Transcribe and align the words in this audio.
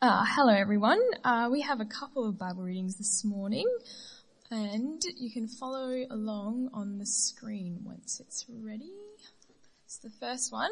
Uh, 0.00 0.24
hello 0.28 0.54
everyone. 0.54 1.02
Uh, 1.24 1.48
we 1.50 1.60
have 1.60 1.80
a 1.80 1.84
couple 1.84 2.24
of 2.24 2.38
Bible 2.38 2.62
readings 2.62 2.98
this 2.98 3.24
morning 3.24 3.66
and 4.48 5.02
you 5.16 5.28
can 5.28 5.48
follow 5.48 6.04
along 6.08 6.70
on 6.72 6.98
the 6.98 7.04
screen 7.04 7.80
once 7.82 8.20
it's 8.20 8.46
ready. 8.48 8.92
So 9.88 10.06
the 10.06 10.14
first 10.20 10.52
one 10.52 10.70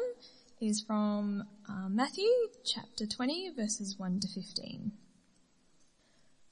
is 0.61 0.79
from 0.79 1.43
uh, 1.67 1.89
Matthew 1.89 2.29
chapter 2.63 3.05
20 3.05 3.51
verses 3.53 3.95
1 3.99 4.21
to 4.21 4.29
15. 4.29 4.93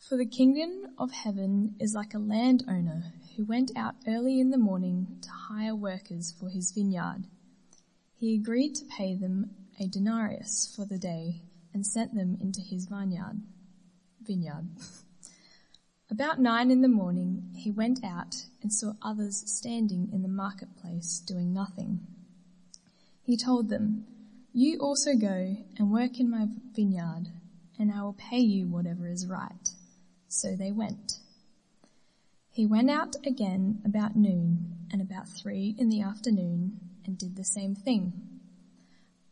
For 0.09 0.17
the 0.17 0.25
kingdom 0.25 0.95
of 0.99 1.11
heaven 1.11 1.75
is 1.79 1.95
like 1.95 2.13
a 2.13 2.19
landowner 2.19 3.13
who 3.37 3.45
went 3.45 3.71
out 3.77 3.95
early 4.05 4.41
in 4.41 4.49
the 4.49 4.57
morning 4.57 5.19
to 5.21 5.29
hire 5.29 5.73
workers 5.73 6.35
for 6.37 6.49
his 6.49 6.73
vineyard. 6.73 7.23
He 8.17 8.35
agreed 8.35 8.75
to 8.75 8.85
pay 8.85 9.15
them 9.15 9.51
a 9.79 9.87
denarius 9.87 10.73
for 10.75 10.83
the 10.83 10.97
day 10.97 11.39
and 11.75 11.85
sent 11.85 12.15
them 12.15 12.37
into 12.41 12.61
his 12.61 12.85
vineyard. 12.85 13.41
Vineyard. 14.21 14.69
About 16.09 16.39
nine 16.39 16.71
in 16.71 16.81
the 16.81 16.87
morning, 16.87 17.51
he 17.53 17.69
went 17.69 18.01
out 18.01 18.45
and 18.61 18.71
saw 18.71 18.93
others 19.01 19.43
standing 19.45 20.09
in 20.13 20.21
the 20.21 20.29
marketplace 20.29 21.19
doing 21.19 21.53
nothing. 21.53 21.99
He 23.21 23.35
told 23.35 23.67
them, 23.67 24.05
You 24.53 24.79
also 24.79 25.15
go 25.15 25.57
and 25.77 25.91
work 25.91 26.17
in 26.17 26.29
my 26.29 26.47
vineyard, 26.73 27.25
and 27.77 27.91
I 27.91 28.03
will 28.03 28.13
pay 28.13 28.39
you 28.39 28.67
whatever 28.67 29.09
is 29.09 29.27
right. 29.27 29.69
So 30.29 30.55
they 30.55 30.71
went. 30.71 31.19
He 32.51 32.65
went 32.65 32.89
out 32.89 33.17
again 33.25 33.81
about 33.83 34.15
noon 34.15 34.87
and 34.93 35.01
about 35.01 35.27
three 35.27 35.75
in 35.77 35.89
the 35.89 36.01
afternoon 36.01 36.79
and 37.05 37.17
did 37.17 37.35
the 37.35 37.43
same 37.43 37.75
thing. 37.75 38.34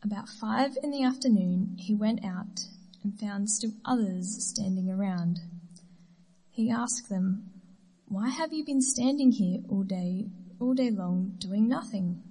About 0.04 0.28
five 0.28 0.76
in 0.82 0.90
the 0.90 1.02
afternoon, 1.02 1.76
he 1.78 1.94
went 1.94 2.22
out 2.26 2.66
and 3.02 3.18
found 3.18 3.48
still 3.48 3.72
others 3.86 4.36
standing 4.44 4.90
around. 4.90 5.40
He 6.50 6.70
asked 6.70 7.08
them, 7.08 7.50
Why 8.06 8.28
have 8.28 8.52
you 8.52 8.66
been 8.66 8.82
standing 8.82 9.32
here 9.32 9.62
all 9.66 9.82
day, 9.82 10.26
all 10.60 10.74
day 10.74 10.90
long 10.90 11.36
doing 11.38 11.68
nothing? 11.68 12.22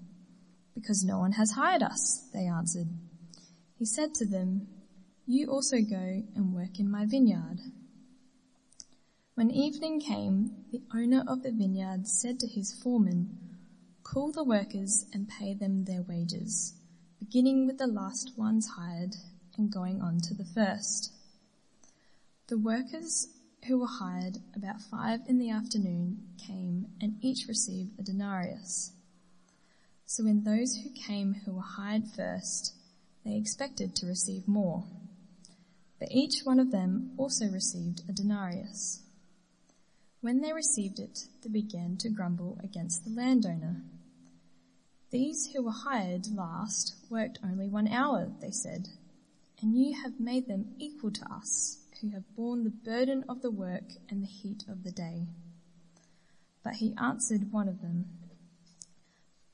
Because 0.75 1.03
no 1.03 1.17
one 1.17 1.31
has 1.31 1.53
hired 1.53 1.81
us, 1.81 2.29
they 2.31 2.45
answered. 2.45 2.89
He 3.79 3.85
said 3.85 4.13
to 4.15 4.25
them, 4.27 4.67
You 5.25 5.47
also 5.47 5.77
go 5.77 6.21
and 6.35 6.53
work 6.53 6.79
in 6.79 6.91
my 6.91 7.07
vineyard. 7.07 7.57
When 9.33 9.49
evening 9.49 9.99
came, 9.99 10.65
the 10.71 10.83
owner 10.93 11.23
of 11.27 11.41
the 11.41 11.51
vineyard 11.51 12.05
said 12.07 12.39
to 12.41 12.47
his 12.47 12.71
foreman, 12.71 13.35
Call 14.03 14.31
the 14.31 14.43
workers 14.43 15.05
and 15.11 15.27
pay 15.27 15.55
them 15.55 15.85
their 15.85 16.03
wages 16.03 16.75
beginning 17.23 17.65
with 17.65 17.77
the 17.77 17.87
last 17.87 18.31
ones 18.37 18.67
hired 18.75 19.15
and 19.57 19.71
going 19.71 20.01
on 20.01 20.19
to 20.19 20.33
the 20.33 20.43
first. 20.43 21.13
The 22.47 22.57
workers 22.57 23.29
who 23.65 23.79
were 23.79 23.87
hired 23.87 24.39
about 24.53 24.81
five 24.91 25.21
in 25.29 25.39
the 25.39 25.49
afternoon 25.49 26.17
came 26.45 26.87
and 26.99 27.15
each 27.21 27.47
received 27.47 27.97
a 27.97 28.03
denarius. 28.03 28.91
So 30.05 30.25
when 30.25 30.43
those 30.43 30.75
who 30.75 30.89
came 30.89 31.35
who 31.45 31.53
were 31.53 31.61
hired 31.61 32.03
first, 32.13 32.73
they 33.23 33.37
expected 33.37 33.95
to 33.95 34.05
receive 34.05 34.45
more. 34.45 34.83
But 35.99 36.11
each 36.11 36.41
one 36.43 36.59
of 36.59 36.71
them 36.71 37.13
also 37.17 37.45
received 37.45 38.01
a 38.09 38.11
denarius. 38.11 39.01
When 40.19 40.41
they 40.41 40.51
received 40.51 40.99
it, 40.99 41.19
they 41.41 41.49
began 41.49 41.95
to 41.99 42.09
grumble 42.09 42.59
against 42.61 43.05
the 43.05 43.11
landowner. 43.11 43.81
These 45.13 45.51
who 45.53 45.61
were 45.61 45.69
hired 45.69 46.25
last 46.33 46.95
worked 47.07 47.37
only 47.43 47.69
one 47.69 47.87
hour, 47.87 48.31
they 48.41 48.49
said, 48.49 48.89
and 49.61 49.77
you 49.77 49.93
have 50.01 50.19
made 50.19 50.47
them 50.47 50.73
equal 50.79 51.11
to 51.11 51.31
us 51.31 51.77
who 52.01 52.09
have 52.09 52.35
borne 52.35 52.63
the 52.63 52.71
burden 52.71 53.23
of 53.29 53.43
the 53.43 53.51
work 53.51 53.91
and 54.09 54.23
the 54.23 54.27
heat 54.27 54.63
of 54.67 54.83
the 54.83 54.91
day. 54.91 55.27
But 56.63 56.77
he 56.77 56.95
answered 56.97 57.51
one 57.51 57.69
of 57.69 57.79
them, 57.79 58.05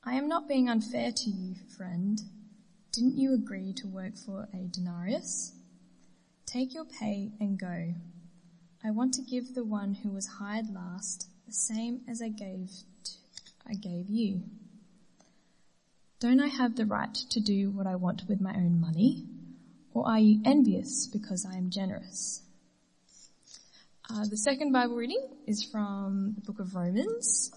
I 0.02 0.14
am 0.14 0.28
not 0.28 0.48
being 0.48 0.70
unfair 0.70 1.12
to 1.12 1.30
you, 1.30 1.56
friend. 1.76 2.18
Didn't 2.90 3.18
you 3.18 3.34
agree 3.34 3.74
to 3.74 3.86
work 3.86 4.16
for 4.16 4.48
a 4.54 4.66
denarius? 4.66 5.52
Take 6.46 6.72
your 6.72 6.86
pay 6.86 7.32
and 7.38 7.58
go. 7.58 7.92
I 8.82 8.92
want 8.92 9.12
to 9.12 9.22
give 9.22 9.54
the 9.54 9.64
one 9.64 9.92
who 9.92 10.08
was 10.08 10.26
hired 10.26 10.72
last 10.72 11.28
the 11.46 11.52
same 11.52 12.00
as 12.08 12.22
I 12.22 12.30
gave 12.30 12.70
to, 13.04 13.12
I 13.66 13.74
gave 13.74 14.08
you. 14.08 14.44
Don't 16.20 16.38
I 16.38 16.48
have 16.48 16.76
the 16.76 16.84
right 16.84 17.14
to 17.30 17.40
do 17.40 17.70
what 17.70 17.86
I 17.86 17.96
want 17.96 18.24
with 18.28 18.42
my 18.42 18.54
own 18.54 18.78
money? 18.78 19.24
Or 19.94 20.06
are 20.06 20.18
you 20.18 20.42
envious 20.44 21.08
because 21.10 21.46
I 21.50 21.56
am 21.56 21.70
generous? 21.70 22.42
Uh, 24.10 24.26
the 24.28 24.36
second 24.36 24.70
Bible 24.70 24.96
reading 24.96 25.26
is 25.46 25.64
from 25.64 26.34
the 26.34 26.42
book 26.42 26.60
of 26.60 26.74
Romans, 26.74 27.50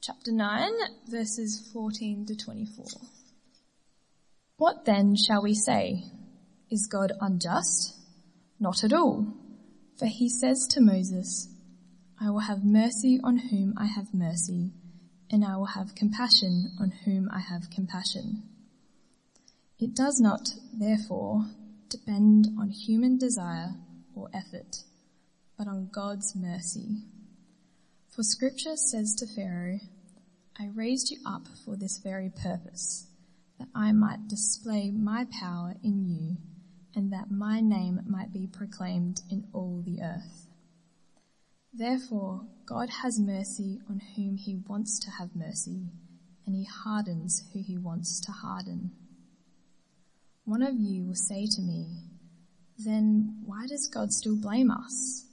chapter 0.00 0.30
9, 0.30 0.70
verses 1.08 1.68
14 1.72 2.26
to 2.26 2.36
24. 2.36 2.84
What 4.56 4.84
then 4.84 5.16
shall 5.16 5.42
we 5.42 5.54
say? 5.54 6.04
Is 6.70 6.86
God 6.86 7.12
unjust? 7.20 7.96
Not 8.60 8.84
at 8.84 8.92
all. 8.92 9.34
For 9.98 10.06
he 10.06 10.28
says 10.28 10.68
to 10.70 10.80
Moses, 10.80 11.48
I 12.20 12.30
will 12.30 12.46
have 12.46 12.64
mercy 12.64 13.18
on 13.24 13.38
whom 13.38 13.74
I 13.76 13.86
have 13.86 14.14
mercy 14.14 14.70
and 15.30 15.44
I 15.44 15.56
will 15.56 15.66
have 15.66 15.94
compassion 15.94 16.72
on 16.80 16.90
whom 17.04 17.28
I 17.32 17.40
have 17.40 17.70
compassion. 17.70 18.42
It 19.78 19.94
does 19.94 20.20
not, 20.20 20.48
therefore, 20.72 21.46
depend 21.88 22.48
on 22.58 22.70
human 22.70 23.18
desire 23.18 23.74
or 24.14 24.28
effort, 24.32 24.84
but 25.58 25.68
on 25.68 25.90
God's 25.92 26.34
mercy. 26.34 27.02
For 28.14 28.22
scripture 28.22 28.76
says 28.76 29.14
to 29.16 29.26
Pharaoh, 29.26 29.80
I 30.58 30.68
raised 30.74 31.10
you 31.10 31.18
up 31.26 31.46
for 31.64 31.76
this 31.76 31.98
very 31.98 32.30
purpose, 32.30 33.06
that 33.58 33.68
I 33.74 33.92
might 33.92 34.28
display 34.28 34.90
my 34.90 35.26
power 35.38 35.74
in 35.82 36.06
you, 36.06 36.36
and 36.94 37.12
that 37.12 37.30
my 37.30 37.60
name 37.60 38.00
might 38.06 38.32
be 38.32 38.46
proclaimed 38.46 39.20
in 39.30 39.44
all 39.52 39.82
the 39.84 40.00
earth. 40.02 40.45
Therefore, 41.78 42.46
God 42.64 42.88
has 43.02 43.20
mercy 43.20 43.80
on 43.90 44.00
whom 44.14 44.38
he 44.38 44.56
wants 44.66 44.98
to 45.00 45.10
have 45.10 45.36
mercy, 45.36 45.90
and 46.46 46.54
he 46.54 46.64
hardens 46.64 47.44
who 47.52 47.60
he 47.60 47.76
wants 47.76 48.18
to 48.20 48.32
harden. 48.32 48.92
One 50.46 50.62
of 50.62 50.74
you 50.74 51.04
will 51.04 51.14
say 51.14 51.44
to 51.44 51.60
me, 51.60 51.98
then 52.78 53.42
why 53.44 53.66
does 53.66 53.88
God 53.88 54.10
still 54.10 54.36
blame 54.36 54.70
us? 54.70 55.26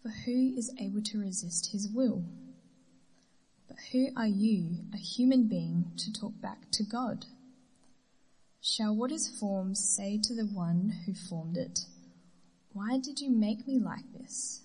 For 0.00 0.08
who 0.08 0.54
is 0.56 0.72
able 0.80 1.02
to 1.02 1.18
resist 1.18 1.72
his 1.72 1.86
will? 1.92 2.24
But 3.68 3.76
who 3.92 4.08
are 4.16 4.26
you, 4.26 4.86
a 4.94 4.96
human 4.96 5.48
being, 5.48 5.92
to 5.98 6.12
talk 6.12 6.40
back 6.40 6.70
to 6.72 6.82
God? 6.82 7.26
Shall 8.62 8.96
what 8.96 9.12
is 9.12 9.38
formed 9.38 9.76
say 9.76 10.18
to 10.22 10.34
the 10.34 10.46
one 10.46 11.02
who 11.04 11.12
formed 11.12 11.58
it, 11.58 11.80
why 12.72 12.98
did 12.98 13.20
you 13.20 13.30
make 13.30 13.66
me 13.66 13.78
like 13.78 14.10
this? 14.18 14.63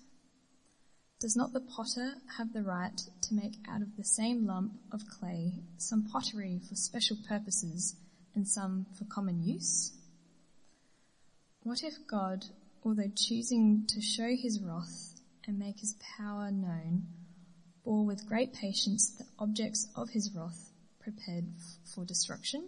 Does 1.20 1.36
not 1.36 1.52
the 1.52 1.60
potter 1.60 2.14
have 2.38 2.54
the 2.54 2.62
right 2.62 2.96
to 2.96 3.34
make 3.34 3.56
out 3.68 3.82
of 3.82 3.94
the 3.98 4.04
same 4.04 4.46
lump 4.46 4.72
of 4.90 5.06
clay 5.06 5.52
some 5.76 6.08
pottery 6.08 6.62
for 6.66 6.74
special 6.74 7.18
purposes 7.28 7.94
and 8.34 8.48
some 8.48 8.86
for 8.96 9.04
common 9.04 9.42
use? 9.42 9.92
What 11.62 11.84
if 11.84 11.92
God, 12.06 12.46
although 12.82 13.12
choosing 13.14 13.84
to 13.88 14.00
show 14.00 14.34
his 14.34 14.62
wrath 14.62 15.20
and 15.46 15.58
make 15.58 15.80
his 15.80 15.94
power 16.16 16.50
known, 16.50 17.08
bore 17.84 18.06
with 18.06 18.26
great 18.26 18.54
patience 18.54 19.10
the 19.10 19.26
objects 19.38 19.88
of 19.94 20.08
his 20.08 20.34
wrath 20.34 20.72
prepared 21.00 21.44
for 21.84 22.06
destruction? 22.06 22.64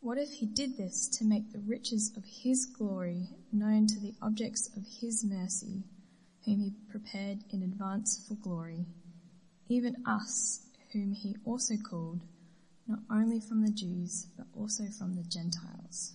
What 0.00 0.18
if 0.18 0.30
he 0.30 0.46
did 0.46 0.76
this 0.76 1.06
to 1.18 1.24
make 1.24 1.52
the 1.52 1.60
riches 1.60 2.12
of 2.16 2.24
his 2.24 2.66
glory 2.66 3.28
known 3.52 3.86
to 3.86 4.00
the 4.00 4.16
objects 4.20 4.68
of 4.76 4.82
his 5.00 5.24
mercy 5.24 5.84
whom 6.44 6.60
he 6.60 6.72
prepared 6.90 7.38
in 7.50 7.62
advance 7.62 8.24
for 8.28 8.34
glory, 8.34 8.84
even 9.68 9.96
us, 10.06 10.60
whom 10.92 11.12
he 11.12 11.36
also 11.44 11.74
called, 11.76 12.20
not 12.86 12.98
only 13.10 13.40
from 13.40 13.64
the 13.64 13.72
Jews, 13.72 14.26
but 14.36 14.46
also 14.54 14.84
from 14.98 15.14
the 15.16 15.22
Gentiles. 15.22 16.14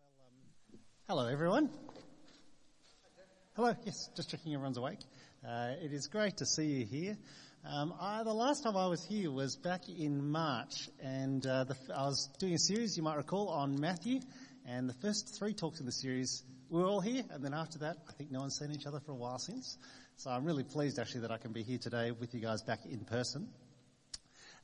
Well, 0.00 0.10
um, 0.18 0.78
hello, 1.08 1.26
everyone. 1.26 1.70
Hello, 3.54 3.74
yes, 3.84 4.10
just 4.16 4.30
checking 4.30 4.52
everyone's 4.54 4.76
awake. 4.76 4.98
Uh, 5.46 5.74
it 5.80 5.92
is 5.92 6.08
great 6.08 6.38
to 6.38 6.46
see 6.46 6.66
you 6.66 6.84
here. 6.84 7.16
Um, 7.64 7.94
I, 8.00 8.22
the 8.24 8.34
last 8.34 8.64
time 8.64 8.76
I 8.76 8.86
was 8.86 9.04
here 9.04 9.30
was 9.30 9.56
back 9.56 9.88
in 9.88 10.30
March, 10.30 10.88
and 11.02 11.46
uh, 11.46 11.64
the, 11.64 11.76
I 11.94 12.06
was 12.06 12.28
doing 12.38 12.54
a 12.54 12.58
series, 12.58 12.96
you 12.96 13.02
might 13.02 13.16
recall, 13.16 13.48
on 13.48 13.80
Matthew, 13.80 14.20
and 14.66 14.88
the 14.88 14.94
first 14.94 15.36
three 15.38 15.54
talks 15.54 15.80
in 15.80 15.86
the 15.86 15.92
series 15.92 16.42
we're 16.70 16.86
all 16.86 17.00
here, 17.00 17.22
and 17.30 17.44
then 17.44 17.54
after 17.54 17.78
that, 17.80 17.96
I 18.08 18.12
think 18.12 18.30
no 18.30 18.40
one's 18.40 18.58
seen 18.58 18.72
each 18.72 18.86
other 18.86 19.00
for 19.00 19.12
a 19.12 19.16
while 19.16 19.38
since. 19.38 19.78
So 20.16 20.30
I'm 20.30 20.44
really 20.44 20.64
pleased 20.64 20.98
actually 20.98 21.20
that 21.20 21.30
I 21.30 21.38
can 21.38 21.52
be 21.52 21.62
here 21.62 21.78
today 21.78 22.10
with 22.10 22.34
you 22.34 22.40
guys 22.40 22.62
back 22.62 22.80
in 22.86 23.00
person. 23.00 23.48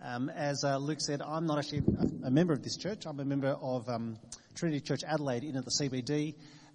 Um, 0.00 0.28
as 0.30 0.64
uh, 0.64 0.78
Luke 0.78 1.00
said, 1.00 1.22
I'm 1.22 1.46
not 1.46 1.58
actually 1.58 1.82
a, 2.24 2.30
member 2.30 2.52
of 2.52 2.62
this 2.62 2.76
church. 2.76 3.06
I'm 3.06 3.20
a 3.20 3.24
member 3.24 3.56
of 3.60 3.88
um, 3.88 4.18
Trinity 4.56 4.80
Church 4.80 5.02
Adelaide 5.06 5.44
in 5.44 5.56
at 5.56 5.64
the 5.64 5.70
CBD. 5.70 6.34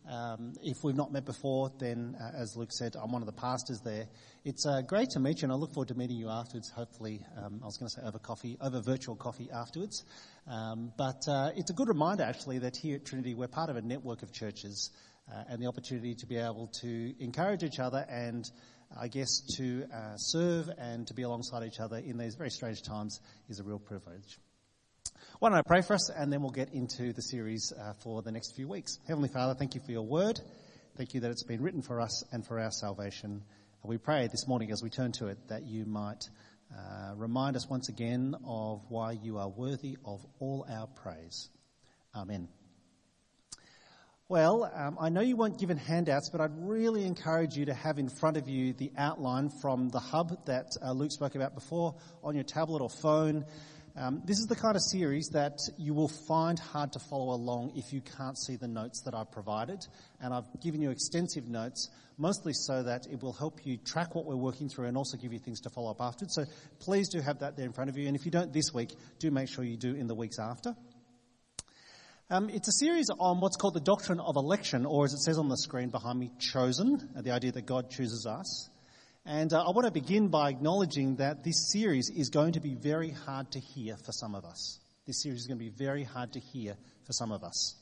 Um, 0.10 0.54
if 0.64 0.78
we've 0.84 0.96
not 0.96 1.12
met 1.12 1.26
before, 1.26 1.70
then, 1.80 2.16
uh, 2.22 2.42
as 2.42 2.56
Luke 2.56 2.72
said, 2.72 2.96
I'm 2.96 3.12
one 3.12 3.22
of 3.22 3.26
the 3.26 3.34
pastors 3.34 3.82
there. 3.84 4.08
It's 4.46 4.66
uh, 4.66 4.82
great 4.82 5.10
to 5.12 5.20
meet 5.20 5.42
you, 5.42 5.48
and 5.48 5.52
I 5.52 5.56
look 5.56 5.74
forward 5.74 5.90
to 5.90 5.96
meeting 5.96 6.16
you 6.16 6.30
afterwards. 6.30 6.70
Hopefully, 6.70 7.20
um, 7.36 7.60
I 7.62 7.66
was 7.66 7.76
going 7.76 7.90
to 7.90 7.96
say 7.96 8.08
over 8.08 8.18
coffee, 8.18 8.58
over 8.62 8.80
virtual 8.80 9.18
coffee 9.18 9.50
afterwards. 9.54 10.06
Um, 10.48 10.94
but 10.98 11.28
uh, 11.28 11.52
it's 11.58 11.70
a 11.70 11.74
good 11.74 11.90
reminder, 11.90 12.24
actually, 12.24 12.60
that 12.60 12.78
here 12.78 12.96
at 12.96 13.06
Trinity 13.06 13.34
we're 13.34 13.50
part 13.50 13.70
of 13.70 13.76
a 13.76 13.82
network 13.82 14.24
of 14.24 14.32
churches, 14.32 14.92
uh, 15.32 15.44
and 15.50 15.62
the 15.62 15.68
opportunity 15.68 16.16
to 16.16 16.26
be 16.26 16.38
able 16.38 16.68
to 16.82 17.14
encourage 17.20 17.64
each 17.64 17.80
other 17.80 18.06
and 18.10 18.50
I 19.00 19.08
guess 19.08 19.42
to 19.58 19.86
uh, 19.94 20.16
serve 20.16 20.70
and 20.78 21.06
to 21.08 21.14
be 21.14 21.24
alongside 21.24 21.64
each 21.64 21.80
other 21.80 21.98
in 21.98 22.18
these 22.18 22.36
very 22.36 22.50
strange 22.50 22.82
times 22.84 23.20
is 23.50 23.60
a 23.60 23.64
real 23.64 23.80
privilege. 23.80 24.40
Why 25.40 25.50
don't 25.50 25.58
I 25.58 25.62
pray 25.62 25.82
for 25.82 25.94
us 25.94 26.10
and 26.10 26.32
then 26.32 26.42
we'll 26.42 26.52
get 26.52 26.74
into 26.74 27.14
the 27.14 27.22
series 27.22 27.74
uh, 27.78 27.94
for 28.04 28.22
the 28.22 28.32
next 28.32 28.56
few 28.56 28.68
weeks. 28.68 28.98
Heavenly 29.08 29.30
Father, 29.30 29.54
thank 29.54 29.76
you 29.76 29.82
for 29.86 29.92
your 29.92 30.06
word. 30.06 30.40
Thank 30.96 31.14
you 31.14 31.22
that 31.22 31.32
it's 31.32 31.44
been 31.44 31.62
written 31.62 31.82
for 31.82 32.02
us 32.02 32.24
and 32.32 32.46
for 32.46 32.60
our 32.60 32.72
salvation. 32.72 33.44
And 33.84 33.90
we 33.90 33.98
pray 33.98 34.28
this 34.28 34.48
morning 34.48 34.72
as 34.72 34.82
we 34.82 34.90
turn 34.90 35.12
to 35.14 35.28
it 35.28 35.38
that 35.50 35.66
you 35.68 35.86
might 35.86 36.24
uh, 36.76 37.14
remind 37.16 37.56
us 37.56 37.70
once 37.70 37.90
again 37.90 38.36
of 38.46 38.82
why 38.90 39.12
you 39.12 39.38
are 39.38 39.50
worthy 39.50 39.98
of 40.06 40.26
all 40.40 40.66
our 40.70 40.88
praise. 40.88 41.50
Amen. 42.16 42.48
Well, 44.30 44.70
um, 44.76 44.98
I 45.00 45.08
know 45.08 45.22
you 45.22 45.38
weren't 45.38 45.58
given 45.58 45.78
handouts, 45.78 46.30
but 46.30 46.42
I'd 46.42 46.52
really 46.58 47.06
encourage 47.06 47.56
you 47.56 47.64
to 47.68 47.74
have 47.74 47.98
in 47.98 48.10
front 48.10 48.36
of 48.36 48.50
you 48.50 48.74
the 48.74 48.92
outline 48.98 49.50
from 49.62 49.88
the 49.88 50.02
hub 50.02 50.46
that 50.48 50.68
uh, 50.84 50.92
Luke 50.92 51.14
spoke 51.14 51.36
about 51.36 51.56
before 51.56 51.96
on 52.22 52.36
your 52.36 52.44
tablet 52.44 52.82
or 52.82 52.90
phone. 52.90 53.46
Um, 53.96 54.22
this 54.26 54.40
is 54.40 54.48
the 54.48 54.56
kind 54.58 54.76
of 54.76 54.82
series 54.82 55.30
that 55.30 55.58
you 55.78 55.94
will 55.94 56.10
find 56.28 56.60
hard 56.60 56.92
to 56.92 57.00
follow 57.10 57.34
along 57.34 57.72
if 57.78 57.94
you 57.94 58.02
can't 58.02 58.38
see 58.38 58.58
the 58.58 58.68
notes 58.68 59.02
that 59.06 59.14
I've 59.14 59.32
provided. 59.32 59.88
And 60.20 60.34
I've 60.34 60.60
given 60.62 60.82
you 60.82 60.90
extensive 60.90 61.48
notes, 61.48 61.90
mostly 62.18 62.52
so 62.52 62.84
that 62.84 63.08
it 63.10 63.24
will 63.24 63.32
help 63.32 63.66
you 63.66 63.78
track 63.78 64.14
what 64.14 64.26
we're 64.26 64.36
working 64.36 64.68
through 64.68 64.88
and 64.88 64.98
also 64.98 65.16
give 65.16 65.32
you 65.32 65.40
things 65.40 65.62
to 65.62 65.70
follow 65.70 65.92
up 65.92 66.02
afterwards. 66.02 66.36
So 66.36 66.44
please 66.80 67.08
do 67.08 67.22
have 67.22 67.40
that 67.40 67.56
there 67.56 67.66
in 67.66 67.72
front 67.72 67.90
of 67.90 67.98
you. 67.98 68.08
And 68.08 68.16
if 68.18 68.26
you 68.26 68.32
don't 68.32 68.52
this 68.52 68.74
week, 68.74 68.90
do 69.20 69.32
make 69.32 69.48
sure 69.48 69.64
you 69.64 69.78
do 69.78 69.96
in 69.96 70.08
the 70.08 70.16
weeks 70.16 70.38
after. 70.38 70.76
Um, 72.30 72.50
it's 72.50 72.68
a 72.68 72.74
series 72.74 73.10
on 73.10 73.40
what's 73.40 73.56
called 73.56 73.76
the 73.76 73.80
doctrine 73.80 74.20
of 74.20 74.36
election, 74.36 74.86
or 74.86 75.06
as 75.06 75.14
it 75.14 75.20
says 75.20 75.38
on 75.38 75.48
the 75.48 75.56
screen 75.56 75.88
behind 75.88 76.20
me, 76.20 76.30
chosen, 76.40 77.10
the 77.16 77.32
idea 77.32 77.54
that 77.54 77.66
God 77.66 77.90
chooses 77.90 78.28
us. 78.28 78.70
And 79.26 79.54
uh, 79.54 79.64
I 79.64 79.72
want 79.72 79.86
to 79.86 79.94
begin 79.94 80.28
by 80.28 80.50
acknowledging 80.50 81.16
that 81.18 81.46
this 81.46 81.72
series 81.72 82.10
is 82.10 82.30
going 82.30 82.52
to 82.54 82.60
be 82.60 82.76
very 82.76 83.12
hard 83.12 83.50
to 83.54 83.62
hear 83.62 83.96
for 84.06 84.12
some 84.12 84.36
of 84.36 84.44
us. 84.44 84.78
This 85.06 85.24
series 85.24 85.40
is 85.40 85.48
going 85.48 85.58
to 85.58 85.64
be 85.64 85.72
very 85.72 86.04
hard 86.04 86.34
to 86.34 86.42
hear 86.42 86.76
for 87.06 87.14
some 87.14 87.32
of 87.32 87.46
us. 87.46 87.78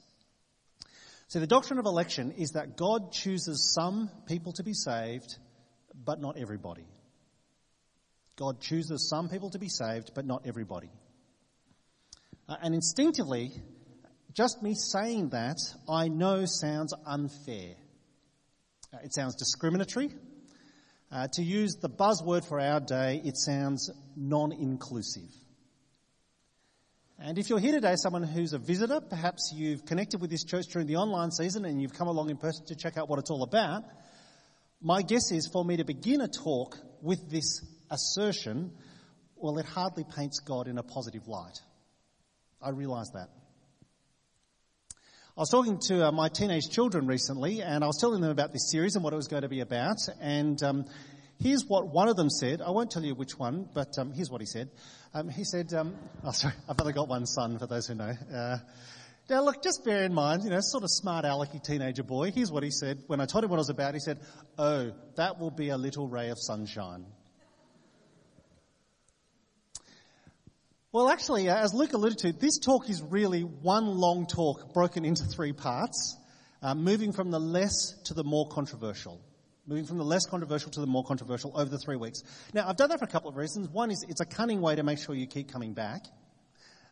So 1.27 1.39
the 1.39 1.47
doctrine 1.47 1.79
of 1.79 1.87
election 1.87 2.31
is 2.37 2.51
that 2.51 2.77
God 2.77 3.11
chooses 3.13 3.73
some 3.73 4.11
people 4.27 4.53
to 4.53 4.63
be 4.63 4.75
saved, 4.75 5.39
but 5.95 6.21
not 6.21 6.37
everybody. 6.37 6.85
God 8.35 8.61
chooses 8.61 9.09
some 9.09 9.27
people 9.27 9.49
to 9.49 9.57
be 9.57 9.69
saved, 9.69 10.11
but 10.13 10.23
not 10.23 10.43
everybody. 10.45 10.91
Uh, 12.47 12.57
and 12.61 12.75
instinctively, 12.75 13.49
just 14.35 14.61
me 14.61 14.73
saying 14.75 15.29
that, 15.29 15.57
I 15.89 16.09
know 16.09 16.43
sounds 16.45 16.93
unfair. 17.05 17.75
Uh, 18.93 18.97
it 19.03 19.13
sounds 19.13 19.35
discriminatory. 19.35 20.11
Uh, 21.09 21.27
to 21.31 21.41
use 21.41 21.77
the 21.81 21.89
buzzword 21.89 22.45
for 22.45 22.59
our 22.59 22.81
day, 22.81 23.21
it 23.23 23.37
sounds 23.37 23.89
non-inclusive. 24.17 25.31
And 27.17 27.37
if 27.39 27.49
you're 27.49 27.59
here 27.59 27.71
today, 27.71 27.95
someone 27.95 28.23
who's 28.23 28.51
a 28.51 28.57
visitor, 28.57 28.99
perhaps 28.99 29.53
you've 29.55 29.85
connected 29.85 30.19
with 30.19 30.29
this 30.29 30.43
church 30.43 30.65
during 30.67 30.87
the 30.87 30.97
online 30.97 31.31
season 31.31 31.63
and 31.63 31.81
you've 31.81 31.93
come 31.93 32.09
along 32.09 32.29
in 32.29 32.35
person 32.35 32.65
to 32.65 32.75
check 32.75 32.97
out 32.97 33.07
what 33.07 33.19
it's 33.19 33.29
all 33.29 33.43
about, 33.43 33.85
my 34.81 35.01
guess 35.01 35.31
is 35.31 35.47
for 35.47 35.63
me 35.63 35.77
to 35.77 35.85
begin 35.85 36.19
a 36.19 36.27
talk 36.27 36.77
with 37.01 37.29
this 37.29 37.61
assertion, 37.89 38.73
well, 39.37 39.57
it 39.59 39.65
hardly 39.65 40.03
paints 40.03 40.39
God 40.39 40.67
in 40.67 40.77
a 40.77 40.83
positive 40.83 41.25
light. 41.29 41.57
I 42.61 42.71
realise 42.71 43.11
that. 43.11 43.29
I 45.37 45.41
was 45.41 45.49
talking 45.49 45.79
to 45.87 46.07
uh, 46.07 46.11
my 46.13 46.29
teenage 46.29 46.69
children 46.69 47.07
recently, 47.07 47.61
and 47.61 47.83
I 47.83 47.87
was 47.87 47.97
telling 47.99 48.21
them 48.21 48.31
about 48.31 48.53
this 48.53 48.71
series 48.71 48.95
and 48.95 49.03
what 49.03 49.11
it 49.11 49.17
was 49.17 49.27
going 49.27 49.41
to 49.41 49.49
be 49.49 49.59
about. 49.59 49.97
And 50.21 50.63
um, 50.63 50.85
here's 51.43 51.65
what 51.67 51.89
one 51.89 52.07
of 52.07 52.15
them 52.15 52.29
said. 52.29 52.61
I 52.61 52.69
won't 52.69 52.89
tell 52.89 53.03
you 53.03 53.15
which 53.15 53.37
one, 53.37 53.67
but 53.73 53.99
um, 53.99 54.13
here's 54.13 54.29
what 54.29 54.39
he 54.39 54.47
said. 54.47 54.69
Um, 55.13 55.27
he 55.27 55.43
said, 55.43 55.73
um, 55.73 55.93
"Oh, 56.23 56.31
sorry, 56.31 56.53
I've 56.69 56.79
only 56.79 56.93
got 56.93 57.09
one 57.09 57.25
son, 57.25 57.59
for 57.59 57.67
those 57.67 57.85
who 57.85 57.95
know." 57.95 58.13
Uh, 58.33 58.59
now, 59.29 59.43
look, 59.43 59.61
just 59.61 59.83
bear 59.83 60.03
in 60.03 60.13
mind, 60.13 60.45
you 60.45 60.51
know, 60.51 60.59
sort 60.61 60.85
of 60.85 60.89
smart 60.89 61.25
alecky 61.25 61.61
teenager 61.61 62.03
boy. 62.03 62.31
Here's 62.31 62.49
what 62.49 62.63
he 62.63 62.71
said 62.71 63.03
when 63.07 63.19
I 63.19 63.25
told 63.25 63.43
him 63.43 63.49
what 63.49 63.57
it 63.57 63.67
was 63.67 63.69
about. 63.69 63.93
He 63.93 63.99
said, 63.99 64.21
"Oh, 64.57 64.93
that 65.17 65.37
will 65.37 65.51
be 65.51 65.67
a 65.67 65.77
little 65.77 66.07
ray 66.07 66.29
of 66.29 66.37
sunshine." 66.39 67.07
Well, 70.95 71.09
actually, 71.09 71.49
uh, 71.49 71.57
as 71.57 71.73
Luke 71.73 71.91
alluded 71.91 72.19
to, 72.19 72.31
this 72.31 72.57
talk 72.57 72.89
is 72.89 73.01
really 73.01 73.41
one 73.41 73.97
long 73.97 74.27
talk 74.27 74.73
broken 74.73 75.03
into 75.03 75.25
three 75.25 75.51
parts, 75.51 76.15
uh, 76.61 76.73
moving 76.73 77.11
from 77.11 77.31
the 77.31 77.37
less 77.37 77.93
to 78.05 78.13
the 78.13 78.23
more 78.23 78.47
controversial. 78.47 79.19
Moving 79.67 79.83
from 79.83 79.97
the 79.97 80.05
less 80.05 80.25
controversial 80.25 80.71
to 80.71 80.79
the 80.79 80.87
more 80.87 81.03
controversial 81.03 81.51
over 81.53 81.69
the 81.69 81.79
three 81.79 81.97
weeks. 81.97 82.23
Now, 82.53 82.69
I've 82.69 82.77
done 82.77 82.87
that 82.91 82.99
for 82.99 83.03
a 83.03 83.09
couple 83.09 83.29
of 83.29 83.35
reasons. 83.35 83.67
One 83.67 83.91
is 83.91 84.05
it's 84.07 84.21
a 84.21 84.25
cunning 84.25 84.61
way 84.61 84.77
to 84.77 84.83
make 84.83 84.97
sure 84.97 85.13
you 85.13 85.27
keep 85.27 85.51
coming 85.51 85.73
back. 85.73 86.05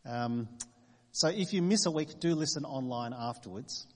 Um, 0.05 0.49
so 1.13 1.29
if 1.29 1.53
you 1.53 1.61
miss 1.61 1.85
a 1.85 1.91
week, 1.91 2.19
do 2.19 2.35
listen 2.35 2.65
online 2.65 3.13
afterwards. 3.17 3.87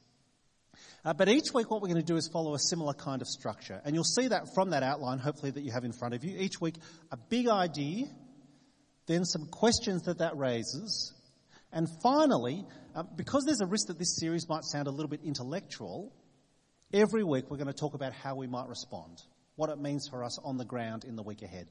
Uh, 1.03 1.11
but 1.15 1.27
each 1.27 1.53
week, 1.53 1.69
what 1.69 1.81
we're 1.81 1.89
going 1.89 1.99
to 1.99 2.07
do 2.07 2.15
is 2.15 2.29
follow 2.29 2.53
a 2.53 2.59
similar 2.59 2.93
kind 2.93 3.21
of 3.21 3.27
structure. 3.27 3.81
And 3.83 3.93
you'll 3.93 4.05
see 4.05 4.29
that 4.29 4.53
from 4.55 4.69
that 4.69 4.83
outline, 4.83 5.19
hopefully, 5.19 5.51
that 5.51 5.63
you 5.65 5.73
have 5.73 5.83
in 5.83 5.91
front 5.91 6.13
of 6.13 6.23
you. 6.23 6.39
Each 6.39 6.61
week, 6.61 6.75
a 7.11 7.17
big 7.17 7.49
idea 7.49 8.05
then 9.07 9.25
some 9.25 9.47
questions 9.47 10.03
that 10.03 10.19
that 10.19 10.37
raises, 10.37 11.13
and 11.71 11.87
finally, 12.01 12.65
uh, 12.95 13.03
because 13.15 13.43
there's 13.45 13.61
a 13.61 13.65
risk 13.65 13.87
that 13.87 13.99
this 13.99 14.17
series 14.17 14.47
might 14.47 14.63
sound 14.63 14.87
a 14.87 14.91
little 14.91 15.09
bit 15.09 15.21
intellectual, 15.23 16.13
every 16.93 17.23
week 17.23 17.49
we're 17.49 17.57
going 17.57 17.67
to 17.67 17.73
talk 17.73 17.93
about 17.93 18.13
how 18.13 18.35
we 18.35 18.47
might 18.47 18.67
respond, 18.67 19.17
what 19.55 19.69
it 19.69 19.79
means 19.79 20.07
for 20.09 20.23
us 20.23 20.39
on 20.43 20.57
the 20.57 20.65
ground 20.65 21.03
in 21.03 21.15
the 21.15 21.23
week 21.23 21.41
ahead. 21.41 21.67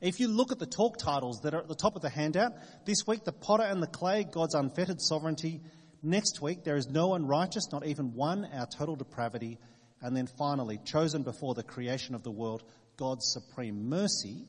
If 0.00 0.20
you 0.20 0.28
look 0.28 0.52
at 0.52 0.58
the 0.58 0.66
talk 0.66 0.96
titles 0.98 1.40
that 1.42 1.54
are 1.54 1.60
at 1.60 1.68
the 1.68 1.74
top 1.74 1.96
of 1.96 2.02
the 2.02 2.08
handout, 2.08 2.52
this 2.86 3.04
week, 3.06 3.24
the 3.24 3.32
potter 3.32 3.64
and 3.64 3.82
the 3.82 3.88
clay, 3.88 4.24
God's 4.24 4.54
unfettered 4.54 5.00
sovereignty. 5.00 5.60
Next 6.02 6.40
week, 6.40 6.62
there 6.62 6.76
is 6.76 6.86
no 6.86 7.08
one 7.08 7.26
righteous, 7.26 7.72
not 7.72 7.84
even 7.84 8.14
one, 8.14 8.48
our 8.54 8.66
total 8.66 8.94
depravity. 8.94 9.58
And 10.00 10.16
then 10.16 10.28
finally, 10.38 10.78
chosen 10.84 11.24
before 11.24 11.54
the 11.54 11.64
creation 11.64 12.14
of 12.14 12.22
the 12.22 12.30
world, 12.30 12.62
God's 12.96 13.32
supreme 13.32 13.88
mercy. 13.88 14.46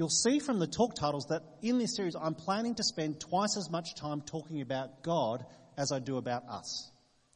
You'll 0.00 0.08
see 0.08 0.38
from 0.38 0.58
the 0.58 0.66
talk 0.66 0.94
titles 0.94 1.26
that 1.28 1.42
in 1.60 1.76
this 1.76 1.94
series 1.94 2.16
I'm 2.16 2.34
planning 2.34 2.74
to 2.76 2.82
spend 2.82 3.20
twice 3.20 3.58
as 3.58 3.68
much 3.70 3.94
time 3.96 4.22
talking 4.22 4.62
about 4.62 5.02
God 5.02 5.44
as 5.76 5.92
I 5.92 5.98
do 5.98 6.16
about 6.16 6.44
us. 6.48 6.90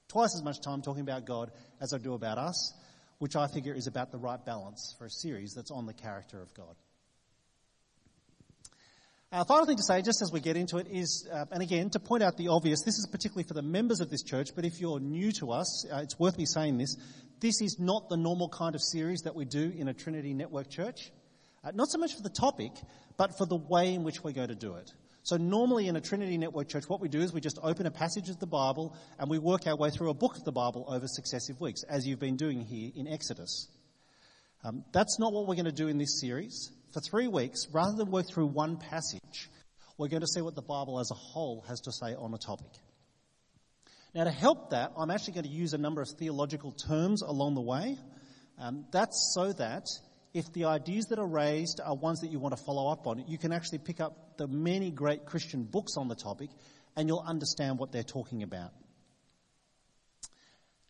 Twice 0.09 0.35
as 0.35 0.43
much 0.43 0.63
time 0.63 0.81
talking 0.81 1.03
about 1.03 1.27
God 1.27 1.51
as 1.83 1.93
I 1.93 1.99
do 1.99 2.15
about 2.15 2.39
us, 2.39 2.73
which 3.19 3.37
I 3.37 3.49
figure 3.49 3.75
is 3.75 3.87
about 3.87 4.13
the 4.13 4.17
right 4.17 4.43
balance 4.43 4.95
for 4.97 5.05
a 5.05 5.11
series 5.11 5.53
that's 5.53 5.71
on 5.71 5.85
the 5.85 5.93
character 5.93 6.41
of 6.41 6.55
God. 6.55 6.75
Our 9.31 9.45
final 9.45 9.67
thing 9.67 9.77
to 9.77 9.83
say, 9.83 10.01
just 10.01 10.23
as 10.23 10.33
we 10.33 10.41
get 10.41 10.57
into 10.57 10.79
it, 10.79 10.87
is, 10.91 11.29
uh, 11.31 11.45
and 11.53 11.63
again, 11.63 11.91
to 11.91 12.01
point 12.01 12.23
out 12.23 12.39
the 12.39 12.49
obvious, 12.49 12.81
this 12.83 12.97
is 12.97 13.07
particularly 13.13 13.47
for 13.47 13.53
the 13.53 13.61
members 13.61 14.01
of 14.01 14.09
this 14.09 14.23
church, 14.23 14.55
but 14.57 14.65
if 14.65 14.81
you're 14.81 15.01
new 15.01 15.33
to 15.33 15.51
us, 15.51 15.85
uh, 15.93 15.99
it's 15.99 16.19
worth 16.19 16.39
me 16.39 16.47
saying 16.47 16.79
this. 16.79 16.97
This 17.41 17.61
is 17.61 17.77
not 17.79 18.09
the 18.09 18.17
normal 18.17 18.49
kind 18.49 18.75
of 18.75 18.81
series 18.81 19.21
that 19.25 19.35
we 19.35 19.45
do 19.45 19.71
in 19.77 19.89
a 19.89 19.93
Trinity 19.93 20.33
Network 20.33 20.71
church. 20.71 21.13
Uh, 21.65 21.71
not 21.75 21.89
so 21.91 21.99
much 21.99 22.15
for 22.15 22.23
the 22.23 22.29
topic, 22.29 22.73
but 23.17 23.39
for 23.39 23.47
the 23.47 23.57
way 23.57 23.95
in 23.95 24.05
which 24.05 24.23
we're 24.23 24.33
going 24.33 24.49
to 24.49 24.55
do 24.55 24.75
it. 24.75 24.93
So 25.23 25.39
normally 25.39 25.89
in 25.89 25.97
a 25.97 26.03
Trinity 26.03 26.37
Network 26.37 26.69
church, 26.69 26.85
what 26.87 27.01
we 27.01 27.09
do 27.09 27.21
is 27.21 27.33
we 27.33 27.41
just 27.41 27.59
open 27.63 27.87
a 27.87 27.91
passage 27.91 28.29
of 28.29 28.39
the 28.39 28.47
Bible 28.47 28.95
and 29.19 29.31
we 29.31 29.39
work 29.39 29.67
our 29.67 29.75
way 29.75 29.89
through 29.89 30.11
a 30.11 30.15
book 30.15 30.37
of 30.37 30.45
the 30.45 30.53
Bible 30.53 30.85
over 30.87 31.07
successive 31.09 31.59
weeks, 31.63 31.83
as 31.85 32.07
you've 32.07 32.19
been 32.19 32.37
doing 32.37 32.61
here 32.61 32.91
in 32.95 33.09
Exodus. 33.09 33.69
Um, 34.63 34.85
that's 34.93 35.19
not 35.19 35.33
what 35.33 35.47
we're 35.47 35.55
going 35.55 35.65
to 35.65 35.73
do 35.73 35.89
in 35.89 35.97
this 35.97 36.21
series. 36.21 36.71
For 36.93 37.01
three 37.01 37.27
weeks, 37.27 37.67
rather 37.73 37.97
than 37.97 38.11
work 38.11 38.27
through 38.29 38.49
one 38.49 38.77
passage, 38.77 39.49
we're 39.97 40.09
going 40.09 40.21
to 40.21 40.27
see 40.27 40.43
what 40.43 40.55
the 40.55 40.63
Bible 40.63 41.01
as 41.01 41.11
a 41.11 41.15
whole 41.15 41.65
has 41.69 41.81
to 41.83 41.93
say 41.93 42.15
on 42.15 42.35
a 42.35 42.39
topic. 42.39 42.73
Now, 44.15 44.25
to 44.25 44.31
help 44.31 44.71
that, 44.71 44.93
I'm 44.99 45.11
actually 45.11 45.35
going 45.35 45.45
to 45.45 45.51
use 45.51 45.73
a 45.73 45.79
number 45.79 46.03
of 46.03 46.09
theological 46.19 46.73
terms 46.73 47.23
along 47.23 47.55
the 47.55 47.63
way. 47.63 47.97
Um, 48.59 48.85
that's 48.93 49.33
so 49.35 49.53
that 49.55 49.87
if 50.35 50.53
the 50.53 50.65
ideas 50.65 51.07
that 51.07 51.21
are 51.21 51.27
raised 51.27 51.81
are 51.83 51.95
ones 51.95 52.21
that 52.21 52.31
you 52.33 52.41
want 52.41 52.57
to 52.57 52.63
follow 52.63 52.91
up 52.91 53.07
on, 53.07 53.25
you 53.29 53.39
can 53.39 53.53
actually 53.53 53.79
pick 53.79 54.01
up 54.01 54.37
the 54.37 54.49
many 54.49 54.91
great 54.91 55.25
Christian 55.25 55.63
books 55.63 55.93
on 55.97 56.09
the 56.09 56.17
topic 56.17 56.51
and 56.97 57.09
you'll 57.09 57.25
understand 57.25 57.79
what 57.79 57.93
they're 57.93 58.03
talking 58.03 58.43
about. 58.43 58.73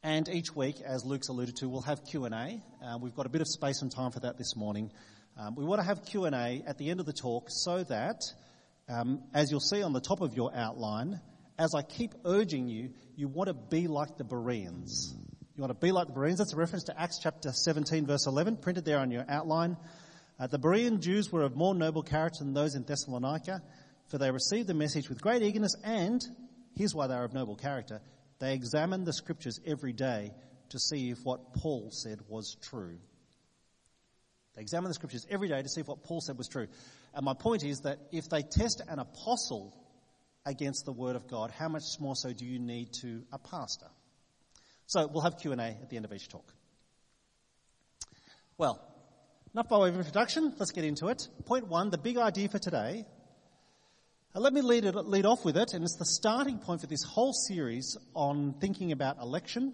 And 0.03 0.29
each 0.29 0.55
week, 0.55 0.81
as 0.81 1.05
Luke's 1.05 1.29
alluded 1.29 1.57
to, 1.57 1.69
we'll 1.69 1.83
have 1.83 2.05
Q&A. 2.05 2.63
Uh, 2.83 2.99
we've 3.01 3.15
got 3.15 3.27
a 3.27 3.29
bit 3.29 3.43
of 3.43 3.47
space 3.49 3.83
and 3.83 3.91
time 3.95 4.11
for 4.11 4.21
that 4.21 4.39
this 4.39 4.57
morning. 4.57 4.91
Um, 5.39 5.55
we 5.57 5.65
want 5.65 5.81
to 5.81 5.87
have 5.87 6.05
Q&A 6.05 6.63
at 6.67 6.79
the 6.79 6.91
end 6.91 7.01
of 7.01 7.07
the 7.07 7.13
talk 7.13 7.47
so 7.49 7.85
that, 7.85 8.21
um, 8.89 9.23
as 9.35 9.51
you'll 9.51 9.61
see 9.61 9.83
on 9.83 9.93
the 9.93 10.01
top 10.01 10.23
of 10.23 10.35
your 10.35 10.55
outline, 10.55 11.21
as 11.59 11.75
I 11.75 11.83
keep 11.83 12.15
urging 12.25 12.69
you, 12.69 12.91
you 13.17 13.29
want 13.29 13.49
to 13.49 13.55
be 13.55 13.89
like 13.89 14.17
the 14.17 14.25
Bereans. 14.25 15.15
You 15.57 15.61
want 15.61 15.71
to 15.71 15.87
be 15.87 15.93
like 15.93 16.09
the 16.09 16.13
Bereans. 16.13 16.39
That's 16.39 16.53
a 16.53 16.57
reference 16.57 16.85
to 16.85 17.01
Acts 17.01 17.21
chapter 17.23 17.53
17 17.53 18.07
verse 18.07 18.27
11, 18.27 18.57
printed 18.57 18.85
there 18.85 18.99
on 18.99 19.13
your 19.13 19.25
outline. 19.29 19.77
Uh, 20.37 20.49
the 20.49 20.59
Berean 20.59 20.99
Jews 20.99 21.31
were 21.31 21.43
of 21.43 21.55
more 21.55 21.77
noble 21.77 22.03
character 22.03 22.43
than 22.43 22.55
those 22.55 22.75
in 22.75 22.83
Thessalonica, 22.83 23.63
for 24.09 24.19
they 24.19 24.33
received 24.33 24.67
the 24.67 24.75
message 24.75 25.09
with 25.09 25.21
great 25.21 25.43
eagerness 25.43 25.77
and, 25.85 26.21
here's 26.75 26.93
why 26.93 27.07
they 27.07 27.15
are 27.15 27.23
of 27.23 27.33
noble 27.33 27.55
character, 27.55 28.01
they 28.41 28.53
examined 28.53 29.07
the 29.07 29.13
scriptures 29.13 29.61
every 29.65 29.93
day 29.93 30.33
to 30.71 30.81
see 30.81 31.11
if 31.11 31.19
what 31.23 31.55
Paul 31.55 31.91
said 31.93 32.19
was 32.27 32.57
true. 32.61 32.99
They 34.57 34.63
examined 34.63 34.91
the 34.91 34.95
scriptures 34.95 35.25
every 35.31 35.49
day 35.49 35.63
to 35.63 35.69
see 35.69 35.83
if 35.83 35.87
what 35.87 36.03
Paul 36.03 36.21
said 36.21 36.37
was 36.37 36.49
true. 36.49 36.67
And 37.15 37.25
my 37.25 37.35
point 37.35 37.63
is 37.65 37.83
that 37.83 38.01
if 38.11 38.29
they 38.29 38.43
test 38.43 38.83
an 38.89 38.99
apostle 38.99 39.73
against 40.45 40.85
the 40.85 40.93
word 40.93 41.15
of 41.15 41.29
God, 41.29 41.53
how 41.53 41.69
much 41.69 41.85
more 42.01 42.17
so 42.17 42.33
do 42.33 42.45
you 42.45 42.59
need 42.59 42.93
to 43.03 43.23
a 43.33 43.39
pastor? 43.39 43.87
So 44.87 45.07
we'll 45.07 45.23
have 45.23 45.39
Q&A 45.39 45.57
at 45.57 45.89
the 45.91 45.97
end 45.97 46.05
of 46.05 46.13
each 46.13 46.29
talk. 46.29 46.53
Well, 48.59 48.81
enough 49.53 49.69
by 49.69 49.79
way 49.79 49.89
of 49.89 49.97
introduction. 49.97 50.55
Let's 50.59 50.73
get 50.73 50.85
into 50.85 51.09
it. 51.09 51.27
Point 51.47 51.69
one, 51.69 51.91
the 51.91 51.99
big 51.99 52.17
idea 52.17 52.49
for 52.49 52.59
today. 52.59 53.05
Let 54.37 54.53
me 54.53 54.63
lead, 54.63 54.85
it, 54.85 54.97
lead 54.97 55.27
off 55.27 55.45
with 55.45 55.57
it, 55.57 55.75
and 55.75 55.85
it's 55.85 55.97
the 55.97 56.05
starting 56.05 56.59
point 56.59 56.81
for 56.81 56.89
this 56.89 57.05
whole 57.05 57.33
series 57.33 57.97
on 58.15 58.55
thinking 58.61 58.91
about 58.91 59.19
election. 59.19 59.73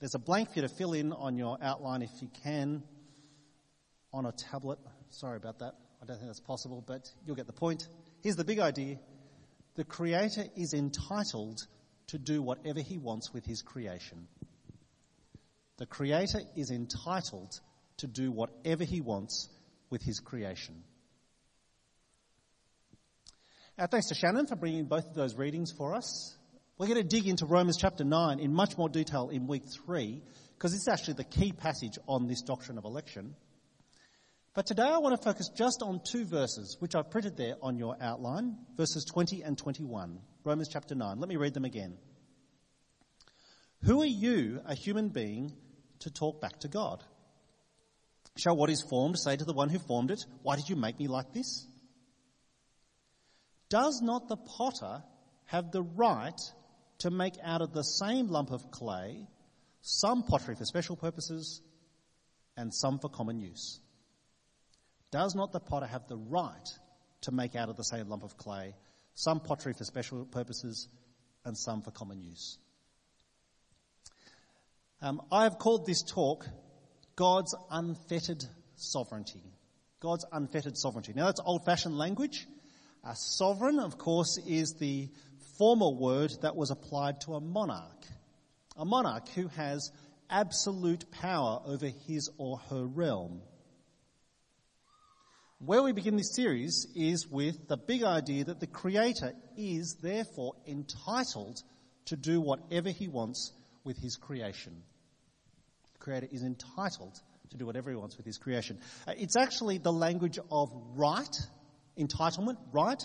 There's 0.00 0.16
a 0.16 0.18
blank 0.18 0.50
for 0.50 0.56
you 0.56 0.62
to 0.62 0.68
fill 0.68 0.92
in 0.92 1.12
on 1.12 1.38
your 1.38 1.56
outline 1.62 2.02
if 2.02 2.10
you 2.20 2.28
can 2.42 2.82
on 4.12 4.26
a 4.26 4.32
tablet. 4.32 4.78
Sorry 5.10 5.36
about 5.36 5.60
that. 5.60 5.74
I 6.02 6.04
don't 6.04 6.16
think 6.16 6.28
that's 6.28 6.40
possible, 6.40 6.84
but 6.86 7.08
you'll 7.24 7.36
get 7.36 7.46
the 7.46 7.52
point. 7.52 7.86
Here's 8.22 8.36
the 8.36 8.44
big 8.44 8.58
idea. 8.58 8.98
The 9.76 9.84
Creator 9.84 10.46
is 10.56 10.74
entitled 10.74 11.66
to 12.08 12.18
do 12.18 12.42
whatever 12.42 12.80
he 12.80 12.98
wants 12.98 13.32
with 13.32 13.44
his 13.44 13.62
creation. 13.62 14.28
The 15.78 15.86
Creator 15.86 16.40
is 16.56 16.70
entitled 16.70 17.60
to 17.98 18.06
do 18.06 18.30
whatever 18.30 18.84
he 18.84 19.00
wants 19.00 19.48
with 19.90 20.02
his 20.02 20.20
creation. 20.20 20.82
Uh, 23.78 23.86
thanks 23.86 24.06
to 24.06 24.14
Shannon 24.14 24.46
for 24.46 24.56
bringing 24.56 24.86
both 24.86 25.06
of 25.06 25.14
those 25.14 25.34
readings 25.34 25.70
for 25.70 25.94
us. 25.94 26.36
We're 26.78 26.86
going 26.86 27.02
to 27.02 27.08
dig 27.08 27.26
into 27.26 27.46
Romans 27.46 27.76
chapter 27.78 28.04
9 28.04 28.38
in 28.38 28.54
much 28.54 28.78
more 28.78 28.88
detail 28.88 29.28
in 29.28 29.46
week 29.46 29.64
3 29.86 30.22
because 30.56 30.74
it's 30.74 30.88
actually 30.88 31.14
the 31.14 31.24
key 31.24 31.52
passage 31.52 31.98
on 32.06 32.26
this 32.26 32.40
doctrine 32.42 32.78
of 32.78 32.84
election. 32.84 33.34
But 34.54 34.64
today 34.64 34.88
I 34.88 34.98
want 34.98 35.14
to 35.14 35.22
focus 35.22 35.50
just 35.54 35.82
on 35.82 36.00
two 36.02 36.24
verses, 36.24 36.78
which 36.80 36.94
I've 36.94 37.10
printed 37.10 37.36
there 37.36 37.56
on 37.60 37.76
your 37.76 37.96
outline, 38.00 38.56
verses 38.76 39.04
20 39.04 39.42
and 39.42 39.58
21, 39.58 40.18
Romans 40.46 40.68
chapter 40.68 40.94
9. 40.94 41.18
Let 41.18 41.28
me 41.28 41.34
read 41.34 41.54
them 41.54 41.64
again. 41.64 41.98
Who 43.82 44.00
are 44.02 44.06
you, 44.06 44.60
a 44.64 44.76
human 44.76 45.08
being, 45.08 45.52
to 46.00 46.10
talk 46.10 46.40
back 46.40 46.60
to 46.60 46.68
God? 46.68 47.02
Shall 48.36 48.56
what 48.56 48.70
is 48.70 48.80
formed 48.80 49.18
say 49.18 49.36
to 49.36 49.44
the 49.44 49.52
one 49.52 49.70
who 49.70 49.80
formed 49.80 50.12
it, 50.12 50.24
Why 50.42 50.54
did 50.54 50.68
you 50.68 50.76
make 50.76 51.00
me 51.00 51.08
like 51.08 51.32
this? 51.32 51.66
Does 53.68 54.00
not 54.00 54.28
the 54.28 54.36
potter 54.36 55.02
have 55.46 55.72
the 55.72 55.82
right 55.82 56.40
to 56.98 57.10
make 57.10 57.34
out 57.42 57.60
of 57.60 57.72
the 57.72 57.82
same 57.82 58.28
lump 58.28 58.52
of 58.52 58.70
clay 58.70 59.26
some 59.80 60.22
pottery 60.22 60.54
for 60.54 60.64
special 60.64 60.94
purposes 60.94 61.60
and 62.56 62.72
some 62.72 63.00
for 63.00 63.08
common 63.08 63.40
use? 63.40 63.80
Does 65.10 65.34
not 65.34 65.50
the 65.50 65.60
potter 65.60 65.86
have 65.86 66.06
the 66.06 66.16
right 66.16 66.68
to 67.22 67.32
make 67.32 67.56
out 67.56 67.68
of 67.68 67.76
the 67.76 67.82
same 67.82 68.08
lump 68.08 68.22
of 68.22 68.36
clay 68.36 68.74
some 69.16 69.40
pottery 69.40 69.72
for 69.72 69.82
special 69.84 70.26
purposes 70.26 70.88
and 71.44 71.56
some 71.56 71.82
for 71.82 71.90
common 71.90 72.20
use? 72.22 72.58
Um, 75.00 75.22
I 75.32 75.44
have 75.44 75.58
called 75.58 75.86
this 75.86 76.02
talk 76.02 76.46
God's 77.16 77.54
Unfettered 77.70 78.44
Sovereignty. 78.76 79.42
God's 80.00 80.26
Unfettered 80.30 80.76
Sovereignty. 80.76 81.14
Now 81.16 81.26
that's 81.26 81.40
old 81.44 81.64
fashioned 81.64 81.96
language. 81.96 82.46
A 83.04 83.16
sovereign, 83.16 83.80
of 83.80 83.96
course, 83.96 84.38
is 84.46 84.74
the 84.74 85.08
formal 85.56 85.96
word 85.96 86.32
that 86.42 86.54
was 86.54 86.70
applied 86.70 87.22
to 87.22 87.34
a 87.34 87.40
monarch. 87.40 88.04
A 88.76 88.84
monarch 88.84 89.28
who 89.30 89.48
has 89.48 89.90
absolute 90.28 91.10
power 91.10 91.62
over 91.64 91.86
his 92.06 92.28
or 92.36 92.58
her 92.68 92.84
realm. 92.84 93.40
Where 95.58 95.82
we 95.82 95.92
begin 95.92 96.16
this 96.16 96.34
series 96.34 96.86
is 96.94 97.26
with 97.30 97.66
the 97.66 97.78
big 97.78 98.02
idea 98.02 98.44
that 98.44 98.60
the 98.60 98.66
Creator 98.66 99.32
is 99.56 99.96
therefore 100.02 100.52
entitled 100.66 101.56
to 102.06 102.16
do 102.16 102.42
whatever 102.42 102.90
He 102.90 103.08
wants 103.08 103.54
with 103.82 103.96
His 103.96 104.16
creation. 104.16 104.82
The 105.94 105.98
Creator 105.98 106.28
is 106.30 106.42
entitled 106.42 107.18
to 107.50 107.56
do 107.56 107.64
whatever 107.64 107.88
He 107.88 107.96
wants 107.96 108.18
with 108.18 108.26
His 108.26 108.36
creation. 108.36 108.78
Uh, 109.08 109.14
it's 109.16 109.34
actually 109.34 109.78
the 109.78 109.92
language 109.92 110.38
of 110.52 110.68
right, 110.94 111.34
entitlement, 111.98 112.58
right? 112.72 113.02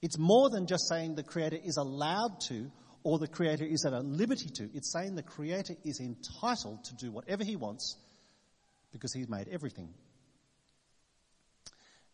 It's 0.00 0.18
more 0.18 0.48
than 0.48 0.66
just 0.66 0.88
saying 0.88 1.14
the 1.14 1.22
Creator 1.22 1.58
is 1.62 1.76
allowed 1.76 2.40
to 2.48 2.70
or 3.02 3.18
the 3.18 3.28
Creator 3.28 3.66
is 3.66 3.84
at 3.84 3.92
a 3.92 4.00
liberty 4.00 4.48
to. 4.54 4.70
It's 4.72 4.94
saying 4.94 5.14
the 5.14 5.22
Creator 5.22 5.74
is 5.84 6.00
entitled 6.00 6.84
to 6.84 6.94
do 6.94 7.12
whatever 7.12 7.44
He 7.44 7.56
wants 7.56 7.98
because 8.92 9.12
He's 9.12 9.28
made 9.28 9.48
everything. 9.48 9.92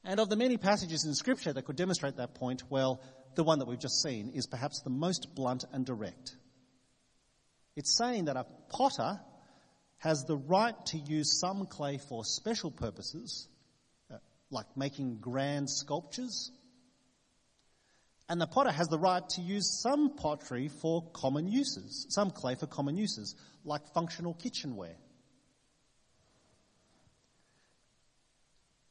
And 0.09 0.21
of 0.21 0.29
the 0.29 0.37
many 0.37 0.57
passages 0.57 1.05
in 1.05 1.15
Scripture 1.15 1.53
that 1.53 1.65
could 1.65 1.75
demonstrate 1.75 2.17
that 2.19 2.37
point, 2.37 2.63
well, 2.71 3.03
the 3.35 3.43
one 3.43 3.59
that 3.59 3.67
we've 3.67 3.79
just 3.79 4.01
seen 4.03 4.31
is 4.35 4.47
perhaps 4.47 4.81
the 4.83 4.91
most 4.91 5.35
blunt 5.35 5.65
and 5.73 5.85
direct. 5.85 6.37
It's 7.75 7.99
saying 7.99 8.27
that 8.27 8.37
a 8.37 8.47
potter 8.71 9.21
has 9.99 10.23
the 10.23 10.37
right 10.37 10.75
to 10.87 10.99
use 10.99 11.41
some 11.41 11.67
clay 11.67 11.99
for 11.99 12.25
special 12.25 12.71
purposes, 12.71 13.49
uh, 14.09 14.19
like 14.49 14.67
making 14.77 15.17
grand 15.17 15.69
sculptures. 15.69 16.53
And 18.29 18.41
the 18.41 18.47
potter 18.47 18.71
has 18.71 18.87
the 18.87 19.01
right 19.01 19.29
to 19.31 19.41
use 19.41 19.83
some 19.83 20.17
pottery 20.17 20.69
for 20.69 21.11
common 21.15 21.49
uses, 21.49 22.07
some 22.11 22.31
clay 22.31 22.55
for 22.55 22.69
common 22.69 22.97
uses, 22.97 23.35
like 23.65 23.93
functional 23.93 24.35
kitchenware. 24.35 24.97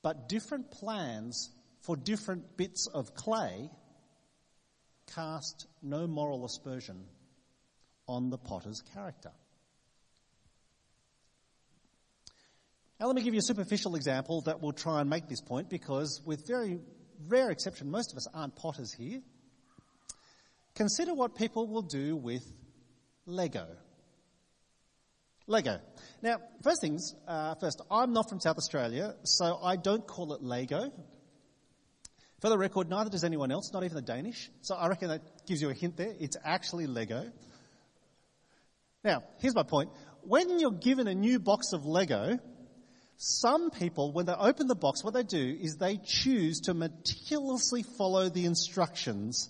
But 0.05 0.29
different 0.29 0.69
plans 0.69 1.49
for 1.81 1.97
different 1.97 2.57
bits 2.57 2.85
of 2.93 3.15
clay 3.15 3.71
cast 5.15 5.65
no 5.81 6.05
moral 6.05 6.45
aspersion 6.45 7.05
on 8.07 8.29
the 8.29 8.37
potter's 8.37 8.83
character. 8.93 9.31
Now, 12.99 13.07
let 13.07 13.15
me 13.15 13.23
give 13.23 13.33
you 13.33 13.39
a 13.39 13.41
superficial 13.41 13.95
example 13.95 14.41
that 14.41 14.61
will 14.61 14.73
try 14.73 15.01
and 15.01 15.09
make 15.09 15.27
this 15.27 15.41
point 15.41 15.71
because, 15.71 16.21
with 16.23 16.45
very 16.45 16.77
rare 17.27 17.49
exception, 17.49 17.89
most 17.89 18.11
of 18.11 18.17
us 18.17 18.27
aren't 18.31 18.55
potters 18.55 18.93
here. 18.93 19.23
Consider 20.75 21.15
what 21.15 21.33
people 21.33 21.65
will 21.65 21.81
do 21.81 22.15
with 22.15 22.43
Lego. 23.25 23.65
Lego. 25.47 25.79
Now, 26.21 26.37
first 26.63 26.81
things 26.81 27.13
uh, 27.27 27.55
first, 27.55 27.81
I'm 27.91 28.13
not 28.13 28.29
from 28.29 28.39
South 28.39 28.57
Australia, 28.57 29.15
so 29.23 29.59
I 29.61 29.75
don't 29.75 30.05
call 30.05 30.33
it 30.33 30.41
Lego. 30.41 30.91
For 32.41 32.49
the 32.49 32.57
record, 32.57 32.89
neither 32.89 33.09
does 33.09 33.23
anyone 33.23 33.51
else, 33.51 33.71
not 33.71 33.83
even 33.83 33.95
the 33.95 34.01
Danish. 34.01 34.49
So 34.61 34.75
I 34.75 34.87
reckon 34.87 35.09
that 35.09 35.45
gives 35.47 35.61
you 35.61 35.69
a 35.69 35.73
hint 35.73 35.97
there. 35.97 36.13
It's 36.19 36.37
actually 36.43 36.87
Lego. 36.87 37.31
Now, 39.03 39.23
here's 39.39 39.55
my 39.55 39.63
point. 39.63 39.91
When 40.21 40.59
you're 40.59 40.71
given 40.71 41.07
a 41.07 41.13
new 41.13 41.39
box 41.39 41.73
of 41.73 41.85
Lego, 41.85 42.39
some 43.17 43.69
people, 43.69 44.11
when 44.11 44.25
they 44.25 44.33
open 44.33 44.67
the 44.67 44.75
box, 44.75 45.03
what 45.03 45.13
they 45.13 45.23
do 45.23 45.57
is 45.61 45.77
they 45.77 45.97
choose 45.97 46.61
to 46.61 46.73
meticulously 46.73 47.83
follow 47.97 48.29
the 48.29 48.45
instructions 48.45 49.49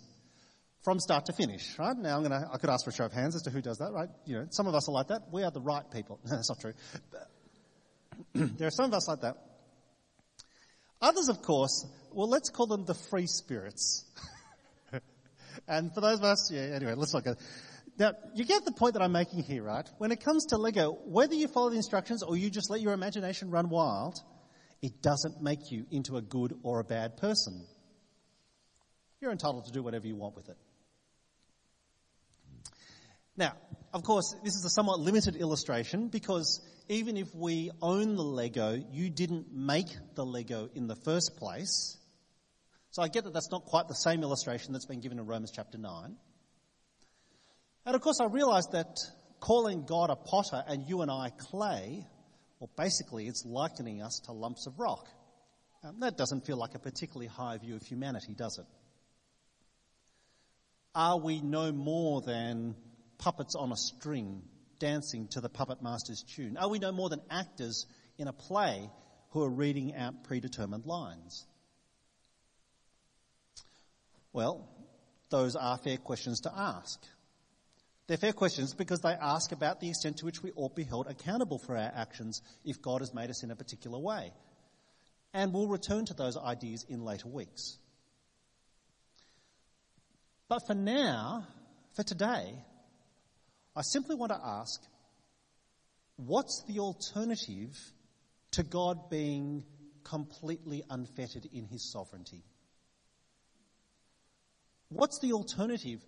from 0.85 0.99
start 0.99 1.25
to 1.25 1.33
finish, 1.33 1.77
right? 1.79 1.97
Now 1.97 2.15
I'm 2.15 2.21
gonna, 2.21 2.47
I 2.53 2.57
could 2.59 2.69
ask 2.69 2.85
for 2.85 2.91
a 2.91 2.93
show 2.93 3.05
of 3.05 3.11
hands 3.11 3.35
as 3.35 3.41
to 3.41 3.49
who 3.49 3.59
does 3.59 3.79
that, 3.79 3.91
right? 3.91 4.07
You 4.25 4.35
know, 4.35 4.47
some 4.51 4.67
of 4.67 4.75
us 4.75 4.87
are 4.87 4.91
like 4.91 5.07
that. 5.07 5.23
We 5.31 5.43
are 5.43 5.49
the 5.49 5.59
right 5.59 5.83
people. 5.91 6.19
No, 6.25 6.35
That's 6.35 6.49
not 6.49 6.59
true. 6.61 6.73
there 8.57 8.67
are 8.67 8.71
some 8.71 8.85
of 8.85 8.93
us 8.93 9.07
like 9.07 9.21
that. 9.21 9.35
Others, 11.01 11.29
of 11.29 11.41
course, 11.41 11.87
well, 12.13 12.29
let's 12.29 12.49
call 12.49 12.67
them 12.67 12.85
the 12.85 12.93
free 12.93 13.25
spirits. 13.25 14.05
and 15.67 15.91
for 15.93 16.01
those 16.01 16.19
of 16.19 16.23
us, 16.23 16.51
yeah, 16.53 16.61
anyway, 16.61 16.93
let's 16.95 17.15
look 17.15 17.25
at 17.25 17.37
Now, 17.97 18.11
you 18.35 18.45
get 18.45 18.63
the 18.63 18.71
point 18.71 18.93
that 18.93 19.01
I'm 19.01 19.11
making 19.11 19.43
here, 19.43 19.63
right? 19.63 19.89
When 19.97 20.11
it 20.11 20.23
comes 20.23 20.45
to 20.47 20.57
Lego, 20.57 20.99
whether 21.05 21.33
you 21.33 21.47
follow 21.47 21.71
the 21.71 21.77
instructions 21.77 22.21
or 22.21 22.37
you 22.37 22.51
just 22.51 22.69
let 22.69 22.81
your 22.81 22.93
imagination 22.93 23.49
run 23.49 23.69
wild, 23.69 24.19
it 24.83 25.01
doesn't 25.01 25.41
make 25.41 25.71
you 25.71 25.87
into 25.89 26.17
a 26.17 26.21
good 26.21 26.53
or 26.61 26.79
a 26.79 26.83
bad 26.83 27.17
person. 27.17 27.65
You're 29.19 29.31
entitled 29.31 29.65
to 29.65 29.71
do 29.71 29.81
whatever 29.81 30.05
you 30.05 30.15
want 30.15 30.35
with 30.35 30.49
it. 30.49 30.57
Now, 33.37 33.53
of 33.93 34.03
course, 34.03 34.35
this 34.43 34.55
is 34.55 34.65
a 34.65 34.69
somewhat 34.69 34.99
limited 34.99 35.35
illustration 35.35 36.07
because 36.07 36.61
even 36.87 37.17
if 37.17 37.33
we 37.33 37.71
own 37.81 38.15
the 38.15 38.23
Lego, 38.23 38.81
you 38.91 39.09
didn't 39.09 39.53
make 39.53 39.87
the 40.15 40.25
Lego 40.25 40.69
in 40.73 40.87
the 40.87 40.95
first 40.95 41.35
place. 41.37 41.97
So 42.91 43.01
I 43.01 43.07
get 43.07 43.25
that 43.25 43.33
that's 43.33 43.51
not 43.51 43.65
quite 43.65 43.87
the 43.87 43.95
same 43.95 44.23
illustration 44.23 44.73
that's 44.73 44.85
been 44.85 45.01
given 45.01 45.19
in 45.19 45.25
Romans 45.25 45.51
chapter 45.53 45.77
9. 45.77 46.15
And 47.85 47.95
of 47.95 48.01
course, 48.01 48.19
I 48.21 48.25
realize 48.25 48.67
that 48.71 48.97
calling 49.39 49.85
God 49.85 50.09
a 50.09 50.15
potter 50.15 50.63
and 50.67 50.87
you 50.87 51.01
and 51.01 51.11
I 51.11 51.29
clay, 51.37 52.05
well, 52.59 52.69
basically, 52.77 53.27
it's 53.27 53.45
likening 53.45 54.01
us 54.01 54.21
to 54.25 54.31
lumps 54.31 54.65
of 54.65 54.79
rock. 54.79 55.07
Um, 55.83 55.99
that 55.99 56.17
doesn't 56.17 56.45
feel 56.45 56.57
like 56.57 56.73
a 56.73 56.79
particularly 56.79 57.27
high 57.27 57.57
view 57.57 57.75
of 57.75 57.83
humanity, 57.83 58.33
does 58.33 58.57
it? 58.57 58.65
Are 60.95 61.19
we 61.19 61.41
no 61.41 61.73
more 61.73 62.21
than 62.21 62.75
puppets 63.17 63.55
on 63.55 63.71
a 63.71 63.77
string 63.77 64.41
dancing 64.79 65.27
to 65.31 65.41
the 65.41 65.49
puppet 65.49 65.81
master's 65.81 66.23
tune? 66.23 66.57
Are 66.57 66.69
we 66.69 66.79
no 66.79 66.91
more 66.91 67.09
than 67.09 67.21
actors 67.29 67.85
in 68.17 68.27
a 68.27 68.33
play 68.33 68.89
who 69.29 69.43
are 69.43 69.49
reading 69.49 69.95
out 69.95 70.23
predetermined 70.23 70.85
lines? 70.85 71.45
Well, 74.33 74.67
those 75.29 75.55
are 75.55 75.77
fair 75.77 75.97
questions 75.97 76.41
to 76.41 76.51
ask. 76.55 77.01
They're 78.07 78.17
fair 78.17 78.33
questions 78.33 78.73
because 78.73 78.99
they 78.99 79.13
ask 79.13 79.51
about 79.51 79.79
the 79.79 79.89
extent 79.89 80.17
to 80.17 80.25
which 80.25 80.43
we 80.43 80.51
ought 80.55 80.69
to 80.69 80.75
be 80.75 80.83
held 80.83 81.07
accountable 81.07 81.57
for 81.57 81.75
our 81.75 81.91
actions 81.95 82.41
if 82.63 82.81
God 82.81 83.01
has 83.01 83.13
made 83.13 83.29
us 83.29 83.43
in 83.43 83.49
a 83.49 83.55
particular 83.55 83.97
way. 83.97 84.31
And 85.33 85.53
we'll 85.53 85.67
return 85.67 86.05
to 86.05 86.13
those 86.13 86.37
ideas 86.37 86.85
in 86.87 87.03
later 87.03 87.27
weeks. 87.27 87.77
But 90.47 90.67
for 90.67 90.75
now, 90.75 91.47
for 91.95 92.03
today, 92.03 92.53
I 93.75 93.81
simply 93.81 94.15
want 94.15 94.31
to 94.31 94.39
ask 94.41 94.81
what's 96.15 96.63
the 96.67 96.79
alternative 96.79 97.77
to 98.51 98.63
God 98.63 99.09
being 99.09 99.65
completely 100.03 100.83
unfettered 100.89 101.47
in 101.51 101.65
his 101.65 101.91
sovereignty? 101.91 102.43
What's 104.89 105.19
the 105.19 105.33
alternative 105.33 105.99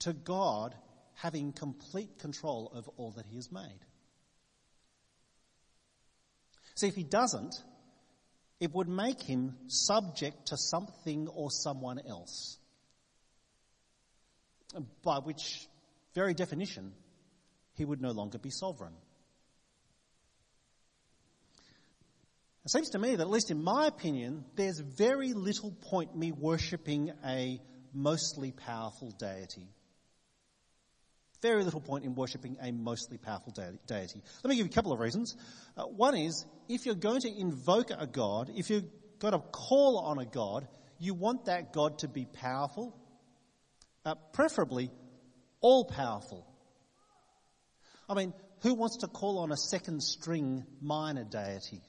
to 0.00 0.12
God 0.12 0.74
having 1.14 1.52
complete 1.52 2.18
control 2.18 2.70
of 2.74 2.88
all 2.96 3.12
that 3.12 3.24
he 3.24 3.36
has 3.36 3.50
made? 3.50 3.80
See, 6.74 6.88
if 6.88 6.94
he 6.94 7.04
doesn't, 7.04 7.54
it 8.60 8.74
would 8.74 8.88
make 8.88 9.22
him 9.22 9.56
subject 9.68 10.48
to 10.48 10.58
something 10.58 11.28
or 11.28 11.50
someone 11.50 12.00
else. 12.06 12.58
By 15.02 15.20
which 15.20 15.66
very 16.14 16.34
definition, 16.34 16.92
he 17.76 17.84
would 17.84 18.00
no 18.00 18.10
longer 18.10 18.38
be 18.38 18.50
sovereign. 18.50 18.94
It 22.64 22.70
seems 22.70 22.90
to 22.90 22.98
me 22.98 23.14
that, 23.14 23.22
at 23.22 23.30
least 23.30 23.52
in 23.52 23.62
my 23.62 23.86
opinion, 23.86 24.44
there's 24.56 24.80
very 24.80 25.32
little 25.34 25.70
point 25.70 26.16
me 26.16 26.32
worshipping 26.32 27.12
a 27.24 27.60
mostly 27.94 28.50
powerful 28.50 29.12
deity. 29.12 29.68
Very 31.42 31.62
little 31.62 31.80
point 31.80 32.04
in 32.04 32.14
worshipping 32.14 32.56
a 32.60 32.72
mostly 32.72 33.18
powerful 33.18 33.52
deity. 33.86 34.20
Let 34.42 34.48
me 34.48 34.56
give 34.56 34.66
you 34.66 34.70
a 34.70 34.74
couple 34.74 34.92
of 34.92 34.98
reasons. 34.98 35.36
Uh, 35.76 35.84
one 35.84 36.16
is, 36.16 36.44
if 36.68 36.86
you're 36.86 36.94
going 36.94 37.20
to 37.20 37.28
invoke 37.28 37.90
a 37.90 38.06
god, 38.06 38.50
if 38.56 38.68
you're 38.70 38.88
going 39.20 39.34
to 39.34 39.38
call 39.38 39.98
on 39.98 40.18
a 40.18 40.26
god, 40.26 40.66
you 40.98 41.14
want 41.14 41.44
that 41.44 41.72
god 41.72 41.98
to 41.98 42.08
be 42.08 42.24
powerful, 42.24 42.96
uh, 44.04 44.14
preferably 44.32 44.90
all 45.60 45.84
powerful. 45.84 46.45
I 48.08 48.14
mean, 48.14 48.32
who 48.60 48.74
wants 48.74 48.98
to 48.98 49.08
call 49.08 49.38
on 49.40 49.52
a 49.52 49.56
second 49.56 50.02
string 50.02 50.64
minor 50.80 51.24
deity? 51.24 51.80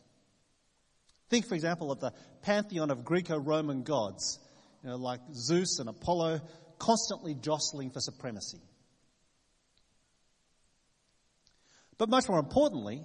Think, 1.30 1.48
for 1.48 1.56
example, 1.56 1.92
of 1.92 2.00
the 2.00 2.14
pantheon 2.42 2.90
of 2.90 3.04
Greco 3.04 3.38
Roman 3.38 3.84
gods, 3.84 4.40
you 4.84 4.90
know, 4.90 4.96
like 4.96 5.20
Zeus 5.34 5.80
and 5.80 5.90
Apollo, 5.90 6.42
constantly 6.80 7.36
jostling 7.36 7.92
for 7.92 8.00
supremacy. 8.00 8.62
But 11.98 12.10
much 12.10 12.30
more 12.30 12.40
importantly, 12.40 13.04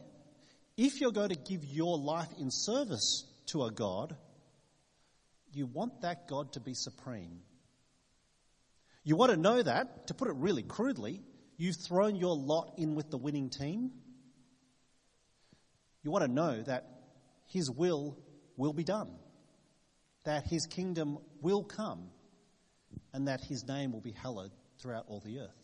if 0.76 1.00
you're 1.00 1.12
going 1.12 1.30
to 1.30 1.36
give 1.36 1.64
your 1.64 1.98
life 1.98 2.28
in 2.38 2.50
service 2.50 3.24
to 3.46 3.64
a 3.64 3.70
God, 3.70 4.14
you 5.52 5.66
want 5.66 6.02
that 6.02 6.28
God 6.28 6.52
to 6.52 6.60
be 6.60 6.74
supreme. 6.74 7.40
You 9.04 9.16
want 9.16 9.32
to 9.32 9.36
know 9.36 9.62
that, 9.62 10.06
to 10.08 10.14
put 10.14 10.28
it 10.28 10.36
really 10.36 10.62
crudely, 10.62 11.20
you've 11.62 11.76
thrown 11.76 12.16
your 12.16 12.34
lot 12.34 12.72
in 12.76 12.96
with 12.96 13.08
the 13.10 13.16
winning 13.16 13.48
team. 13.48 13.92
You 16.02 16.10
want 16.10 16.24
to 16.24 16.30
know 16.30 16.60
that 16.62 16.84
His 17.46 17.70
will 17.70 18.18
will 18.56 18.72
be 18.72 18.82
done, 18.82 19.10
that 20.24 20.44
His 20.44 20.66
kingdom 20.66 21.18
will 21.40 21.62
come, 21.62 22.10
and 23.12 23.28
that 23.28 23.40
His 23.42 23.64
name 23.68 23.92
will 23.92 24.00
be 24.00 24.10
hallowed 24.10 24.50
throughout 24.80 25.04
all 25.06 25.20
the 25.20 25.38
earth. 25.38 25.62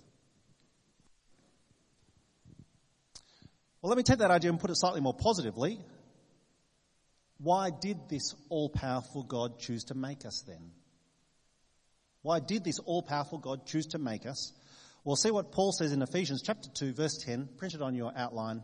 Well, 3.83 3.91
let 3.91 3.97
me 3.97 4.05
take 4.05 4.19
that 4.19 4.31
idea 4.31 4.51
and 4.51 4.61
put 4.61 4.71
it 4.71 4.77
slightly 4.77 5.01
more 5.01 5.15
positively. 5.15 5.81
Why 7.39 7.71
did 7.71 8.09
this 8.09 8.35
all 8.49 8.69
powerful 8.69 9.25
God 9.25 9.59
choose 9.59 9.85
to 9.85 9.95
make 9.95 10.25
us 10.25 10.45
then? 10.47 10.71
Why 12.23 12.39
did 12.39 12.63
this 12.65 12.79
all 12.79 13.03
powerful 13.03 13.39
God 13.39 13.67
choose 13.67 13.87
to 13.89 13.99
make 13.99 14.27
us? 14.27 14.53
We'll 15.09 15.17
see 15.17 15.31
what 15.31 15.53
Paul 15.53 15.73
says 15.73 15.93
in 15.93 16.03
Ephesians 16.03 16.43
chapter 16.45 16.69
2 16.69 16.93
verse 16.93 17.17
10, 17.25 17.49
printed 17.57 17.81
on 17.81 17.95
your 17.95 18.13
outline. 18.15 18.63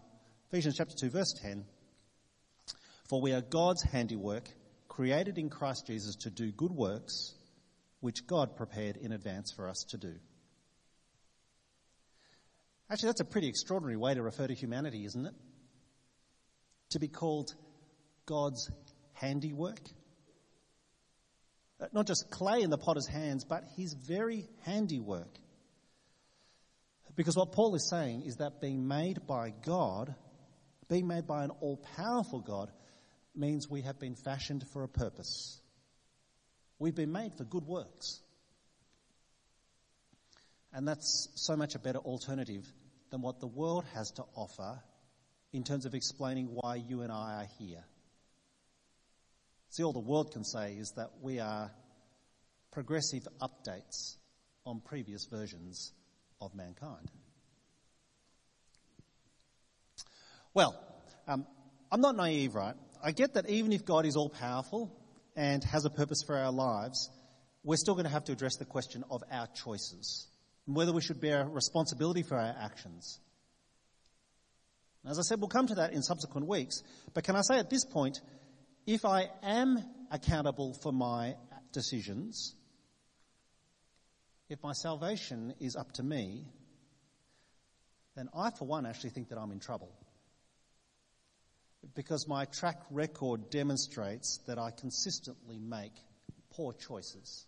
Ephesians 0.48 0.76
chapter 0.76 0.94
2 0.94 1.08
verse 1.08 1.32
10. 1.40 1.64
For 3.08 3.22
we 3.22 3.32
are 3.32 3.40
God's 3.40 3.82
handiwork, 3.82 4.46
created 4.86 5.38
in 5.38 5.48
Christ 5.48 5.86
Jesus 5.86 6.16
to 6.16 6.30
do 6.30 6.52
good 6.52 6.70
works, 6.70 7.32
which 8.00 8.26
God 8.26 8.56
prepared 8.56 8.98
in 8.98 9.12
advance 9.12 9.54
for 9.56 9.70
us 9.70 9.86
to 9.92 9.96
do. 9.96 10.16
Actually, 12.90 13.08
that's 13.08 13.22
a 13.22 13.24
pretty 13.24 13.48
extraordinary 13.48 13.96
way 13.96 14.12
to 14.12 14.22
refer 14.22 14.46
to 14.46 14.52
humanity, 14.52 15.06
isn't 15.06 15.24
it? 15.24 15.34
To 16.90 16.98
be 16.98 17.08
called 17.08 17.54
God's 18.26 18.70
handiwork. 19.14 19.80
Uh, 21.80 21.86
not 21.94 22.06
just 22.06 22.30
clay 22.30 22.60
in 22.60 22.68
the 22.68 22.76
potter's 22.76 23.08
hands, 23.08 23.46
but 23.46 23.64
his 23.78 23.94
very 23.94 24.46
handiwork. 24.66 25.38
Because 27.16 27.36
what 27.36 27.52
Paul 27.52 27.74
is 27.74 27.88
saying 27.88 28.22
is 28.22 28.36
that 28.36 28.60
being 28.60 28.88
made 28.88 29.26
by 29.26 29.52
God, 29.64 30.14
being 30.88 31.06
made 31.06 31.26
by 31.26 31.44
an 31.44 31.50
all 31.60 31.76
powerful 31.96 32.40
God, 32.40 32.70
means 33.36 33.68
we 33.68 33.82
have 33.82 33.98
been 33.98 34.16
fashioned 34.16 34.64
for 34.72 34.82
a 34.82 34.88
purpose. 34.88 35.60
We've 36.78 36.94
been 36.94 37.12
made 37.12 37.34
for 37.36 37.44
good 37.44 37.66
works. 37.66 38.20
And 40.72 40.88
that's 40.88 41.28
so 41.36 41.56
much 41.56 41.76
a 41.76 41.78
better 41.78 42.00
alternative 42.00 42.64
than 43.10 43.22
what 43.22 43.38
the 43.38 43.46
world 43.46 43.84
has 43.94 44.10
to 44.12 44.24
offer 44.34 44.82
in 45.52 45.62
terms 45.62 45.86
of 45.86 45.94
explaining 45.94 46.48
why 46.50 46.76
you 46.76 47.02
and 47.02 47.12
I 47.12 47.42
are 47.42 47.48
here. 47.58 47.84
See, 49.70 49.84
all 49.84 49.92
the 49.92 50.00
world 50.00 50.32
can 50.32 50.44
say 50.44 50.74
is 50.74 50.92
that 50.96 51.10
we 51.20 51.38
are 51.38 51.70
progressive 52.72 53.28
updates 53.40 54.16
on 54.66 54.80
previous 54.80 55.26
versions 55.26 55.92
of 56.44 56.54
mankind. 56.54 57.10
Well, 60.52 60.78
um, 61.26 61.46
I'm 61.90 62.00
not 62.00 62.16
naive, 62.16 62.54
right? 62.54 62.74
I 63.02 63.12
get 63.12 63.34
that 63.34 63.48
even 63.48 63.72
if 63.72 63.84
God 63.84 64.06
is 64.06 64.16
all 64.16 64.28
powerful 64.28 64.96
and 65.36 65.62
has 65.64 65.84
a 65.84 65.90
purpose 65.90 66.22
for 66.26 66.36
our 66.36 66.52
lives, 66.52 67.10
we're 67.64 67.76
still 67.76 67.94
going 67.94 68.04
to 68.04 68.12
have 68.12 68.24
to 68.24 68.32
address 68.32 68.56
the 68.56 68.64
question 68.64 69.04
of 69.10 69.22
our 69.30 69.48
choices 69.48 70.28
and 70.66 70.76
whether 70.76 70.92
we 70.92 71.00
should 71.00 71.20
bear 71.20 71.44
responsibility 71.46 72.22
for 72.22 72.36
our 72.36 72.54
actions. 72.60 73.18
As 75.06 75.18
I 75.18 75.22
said, 75.22 75.40
we'll 75.40 75.48
come 75.48 75.66
to 75.66 75.74
that 75.76 75.92
in 75.92 76.02
subsequent 76.02 76.46
weeks, 76.46 76.82
but 77.12 77.24
can 77.24 77.36
I 77.36 77.42
say 77.42 77.58
at 77.58 77.68
this 77.68 77.84
point, 77.84 78.20
if 78.86 79.04
I 79.04 79.28
am 79.42 79.78
accountable 80.10 80.74
for 80.82 80.92
my 80.92 81.34
decisions, 81.72 82.54
if 84.54 84.62
my 84.62 84.72
salvation 84.72 85.52
is 85.58 85.74
up 85.74 85.90
to 85.90 86.02
me, 86.04 86.44
then 88.14 88.28
I, 88.32 88.50
for 88.50 88.68
one, 88.68 88.86
actually 88.86 89.10
think 89.10 89.30
that 89.30 89.38
I'm 89.38 89.50
in 89.50 89.58
trouble. 89.58 89.90
Because 91.96 92.28
my 92.28 92.44
track 92.44 92.80
record 92.92 93.50
demonstrates 93.50 94.38
that 94.46 94.56
I 94.56 94.70
consistently 94.70 95.58
make 95.58 95.90
poor 96.52 96.72
choices. 96.72 97.44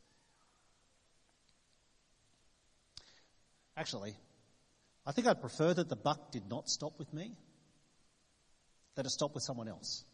Actually, 3.76 4.16
I 5.06 5.12
think 5.12 5.28
I'd 5.28 5.40
prefer 5.40 5.72
that 5.74 5.88
the 5.88 5.94
buck 5.94 6.32
did 6.32 6.50
not 6.50 6.68
stop 6.68 6.98
with 6.98 7.14
me, 7.14 7.36
that 8.96 9.06
it 9.06 9.10
stopped 9.10 9.36
with 9.36 9.44
someone 9.44 9.68
else. 9.68 10.04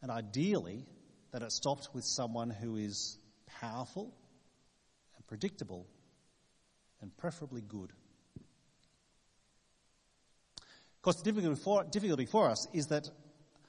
And 0.00 0.10
ideally, 0.10 0.86
that 1.32 1.42
it 1.42 1.52
stopped 1.52 1.90
with 1.92 2.04
someone 2.04 2.48
who 2.48 2.76
is 2.76 3.18
powerful 3.60 4.14
predictable, 5.32 5.86
and 7.00 7.16
preferably 7.16 7.62
good. 7.62 7.90
Of 10.58 11.00
course, 11.00 11.16
the 11.16 11.24
difficulty 11.24 11.58
for, 11.58 11.84
difficulty 11.84 12.26
for 12.26 12.50
us 12.50 12.68
is 12.74 12.88
that 12.88 13.08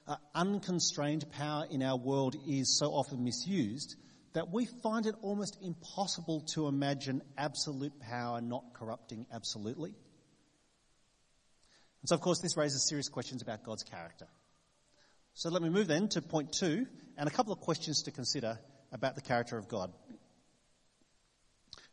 uh, 0.06 0.16
unconstrained 0.34 1.24
power 1.30 1.64
in 1.70 1.82
our 1.82 1.96
world 1.96 2.36
is 2.46 2.78
so 2.78 2.88
often 2.88 3.24
misused 3.24 3.96
that 4.34 4.52
we 4.52 4.66
find 4.82 5.06
it 5.06 5.14
almost 5.22 5.56
impossible 5.62 6.42
to 6.52 6.68
imagine 6.68 7.22
absolute 7.38 7.98
power 7.98 8.42
not 8.42 8.74
corrupting 8.74 9.24
absolutely. 9.32 9.94
And 12.02 12.10
so, 12.10 12.14
of 12.14 12.20
course, 12.20 12.40
this 12.42 12.58
raises 12.58 12.86
serious 12.86 13.08
questions 13.08 13.40
about 13.40 13.64
God's 13.64 13.84
character. 13.84 14.26
So 15.32 15.48
let 15.48 15.62
me 15.62 15.70
move 15.70 15.86
then 15.86 16.08
to 16.08 16.20
point 16.20 16.52
two 16.52 16.86
and 17.16 17.26
a 17.26 17.32
couple 17.32 17.54
of 17.54 17.60
questions 17.60 18.02
to 18.02 18.10
consider 18.10 18.58
about 18.92 19.14
the 19.14 19.22
character 19.22 19.56
of 19.56 19.66
God. 19.66 19.90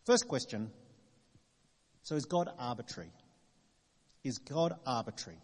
First 0.05 0.27
question 0.27 0.71
so 2.03 2.15
is 2.15 2.25
God 2.25 2.49
arbitrary? 2.57 3.11
Is 4.23 4.39
God 4.39 4.73
arbitrary? 4.85 5.39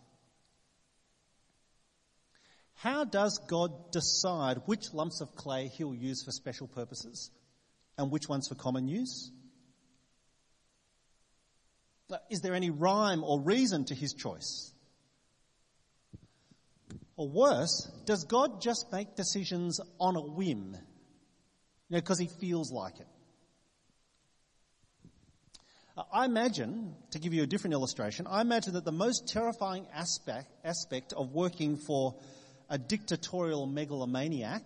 How 2.76 3.06
does 3.06 3.40
God 3.48 3.92
decide 3.92 4.62
which 4.66 4.94
lumps 4.94 5.22
of 5.22 5.36
clay 5.36 5.68
he'll 5.68 5.96
use 5.96 6.24
for 6.24 6.32
special 6.32 6.68
purposes 6.68 7.32
and 7.98 8.12
which 8.12 8.30
ones 8.30 8.48
for 8.48 8.56
common 8.56 8.88
use? 8.88 9.32
Is 12.30 12.42
there 12.42 12.54
any 12.54 12.70
rhyme 12.70 13.24
or 13.24 13.42
reason 13.42 13.86
to 13.86 13.96
his 13.96 14.14
choice? 14.14 14.72
Or 17.18 17.28
worse, 17.28 17.92
does 18.06 18.24
God 18.26 18.62
just 18.62 18.86
make 18.92 19.16
decisions 19.16 19.80
on 20.00 20.16
a 20.16 20.22
whim? 20.22 20.76
You 21.90 21.96
know, 21.96 21.98
because 21.98 22.20
he 22.20 22.30
feels 22.40 22.72
like 22.72 23.00
it. 23.00 23.08
I 26.12 26.26
imagine, 26.26 26.96
to 27.12 27.20
give 27.20 27.34
you 27.34 27.42
a 27.42 27.48
different 27.48 27.74
illustration, 27.74 28.28
I 28.28 28.42
imagine 28.42 28.74
that 28.74 28.86
the 28.86 28.92
most 28.92 29.28
terrifying 29.28 29.88
aspect, 29.94 30.48
aspect 30.64 31.14
of 31.14 31.34
working 31.34 31.78
for 31.78 32.16
a 32.70 32.78
dictatorial 32.78 33.66
megalomaniac, 33.66 34.62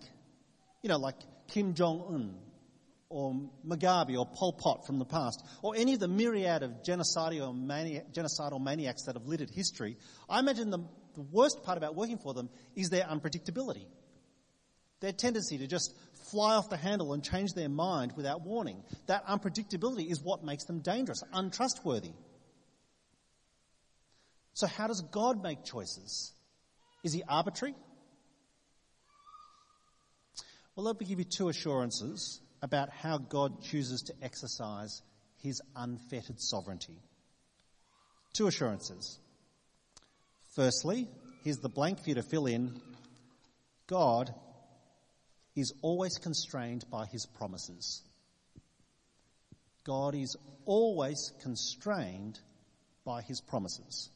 you 0.82 0.90
know, 0.90 0.98
like 0.98 1.16
Kim 1.48 1.72
Jong 1.72 2.04
Un 2.08 2.34
or 3.08 3.34
Mugabe 3.66 4.18
or 4.18 4.26
Pol 4.26 4.52
Pot 4.52 4.86
from 4.86 4.98
the 4.98 5.04
past, 5.06 5.42
or 5.62 5.74
any 5.74 5.94
of 5.94 6.00
the 6.00 6.08
myriad 6.08 6.62
of 6.62 6.82
genocidal, 6.82 7.54
genocidal 8.12 8.62
maniacs 8.62 9.04
that 9.04 9.14
have 9.14 9.26
littered 9.26 9.50
history, 9.50 9.96
I 10.28 10.38
imagine 10.38 10.70
the, 10.70 10.80
the 11.14 11.22
worst 11.22 11.62
part 11.62 11.78
about 11.78 11.94
working 11.94 12.18
for 12.18 12.34
them 12.34 12.50
is 12.74 12.90
their 12.90 13.04
unpredictability. 13.04 13.86
Their 15.00 15.12
tendency 15.12 15.58
to 15.58 15.66
just 15.66 15.94
fly 16.32 16.54
off 16.54 16.70
the 16.70 16.76
handle 16.76 17.12
and 17.12 17.22
change 17.22 17.52
their 17.52 17.68
mind 17.68 18.14
without 18.16 18.40
warning. 18.40 18.82
That 19.06 19.26
unpredictability 19.26 20.10
is 20.10 20.20
what 20.20 20.42
makes 20.42 20.64
them 20.64 20.80
dangerous, 20.80 21.22
untrustworthy. 21.32 22.12
So, 24.54 24.66
how 24.66 24.88
does 24.88 25.02
God 25.12 25.42
make 25.42 25.64
choices? 25.64 26.32
Is 27.04 27.12
he 27.12 27.22
arbitrary? 27.28 27.74
Well, 30.74 30.86
let 30.86 30.98
me 30.98 31.06
give 31.06 31.18
you 31.18 31.24
two 31.24 31.48
assurances 31.48 32.40
about 32.62 32.90
how 32.90 33.18
God 33.18 33.62
chooses 33.62 34.02
to 34.02 34.14
exercise 34.22 35.02
his 35.42 35.60
unfettered 35.76 36.40
sovereignty. 36.40 36.98
Two 38.32 38.46
assurances. 38.46 39.18
Firstly, 40.54 41.08
here's 41.44 41.58
the 41.58 41.68
blank 41.68 42.02
for 42.02 42.08
you 42.08 42.14
to 42.14 42.22
fill 42.22 42.46
in 42.46 42.80
God 43.86 44.34
is 45.54 45.72
always 45.82 46.18
constrained 46.18 46.84
by 46.90 47.06
his 47.06 47.26
promises. 47.26 48.02
God 49.84 50.14
is 50.14 50.36
always 50.64 51.32
constrained 51.42 52.38
by 53.04 53.22
his 53.22 53.40
promises. 53.40 54.10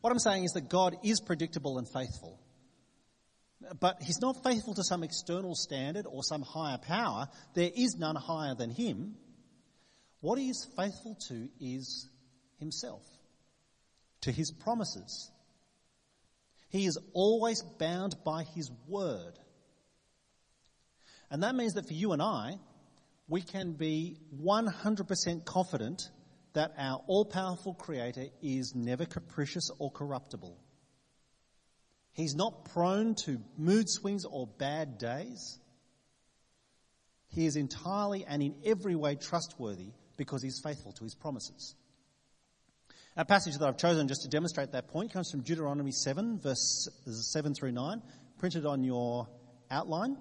What 0.00 0.10
I'm 0.10 0.18
saying 0.18 0.44
is 0.44 0.52
that 0.52 0.68
God 0.68 0.96
is 1.02 1.20
predictable 1.20 1.78
and 1.78 1.88
faithful. 1.88 2.38
But 3.80 4.02
he's 4.02 4.20
not 4.20 4.42
faithful 4.44 4.74
to 4.74 4.84
some 4.84 5.02
external 5.02 5.54
standard 5.54 6.06
or 6.06 6.22
some 6.22 6.42
higher 6.42 6.78
power. 6.78 7.28
There 7.54 7.70
is 7.74 7.96
none 7.98 8.16
higher 8.16 8.54
than 8.54 8.70
him. 8.70 9.16
What 10.20 10.38
he 10.38 10.50
is 10.50 10.68
faithful 10.76 11.16
to 11.28 11.48
is 11.60 12.08
himself, 12.58 13.02
to 14.22 14.32
his 14.32 14.52
promises. 14.52 15.30
He 16.74 16.86
is 16.86 16.98
always 17.12 17.62
bound 17.78 18.16
by 18.24 18.42
his 18.42 18.68
word. 18.88 19.38
And 21.30 21.44
that 21.44 21.54
means 21.54 21.74
that 21.74 21.86
for 21.86 21.92
you 21.92 22.10
and 22.10 22.20
I, 22.20 22.58
we 23.28 23.42
can 23.42 23.74
be 23.74 24.18
100% 24.42 25.44
confident 25.44 26.02
that 26.54 26.72
our 26.76 27.00
all 27.06 27.26
powerful 27.26 27.74
Creator 27.74 28.24
is 28.42 28.72
never 28.74 29.06
capricious 29.06 29.70
or 29.78 29.92
corruptible. 29.92 30.58
He's 32.12 32.34
not 32.34 32.64
prone 32.72 33.14
to 33.26 33.38
mood 33.56 33.88
swings 33.88 34.24
or 34.24 34.48
bad 34.48 34.98
days. 34.98 35.60
He 37.28 37.46
is 37.46 37.54
entirely 37.54 38.24
and 38.24 38.42
in 38.42 38.56
every 38.64 38.96
way 38.96 39.14
trustworthy 39.14 39.92
because 40.16 40.42
he's 40.42 40.60
faithful 40.60 40.90
to 40.90 41.04
his 41.04 41.14
promises. 41.14 41.76
Our 43.16 43.24
passage 43.24 43.56
that 43.58 43.64
I've 43.64 43.76
chosen 43.76 44.08
just 44.08 44.22
to 44.22 44.28
demonstrate 44.28 44.72
that 44.72 44.88
point 44.88 45.12
comes 45.12 45.30
from 45.30 45.42
Deuteronomy 45.42 45.92
7, 45.92 46.40
verse 46.40 46.88
7 47.06 47.54
through 47.54 47.70
9, 47.70 48.02
printed 48.38 48.66
on 48.66 48.82
your 48.82 49.28
outline. 49.70 50.16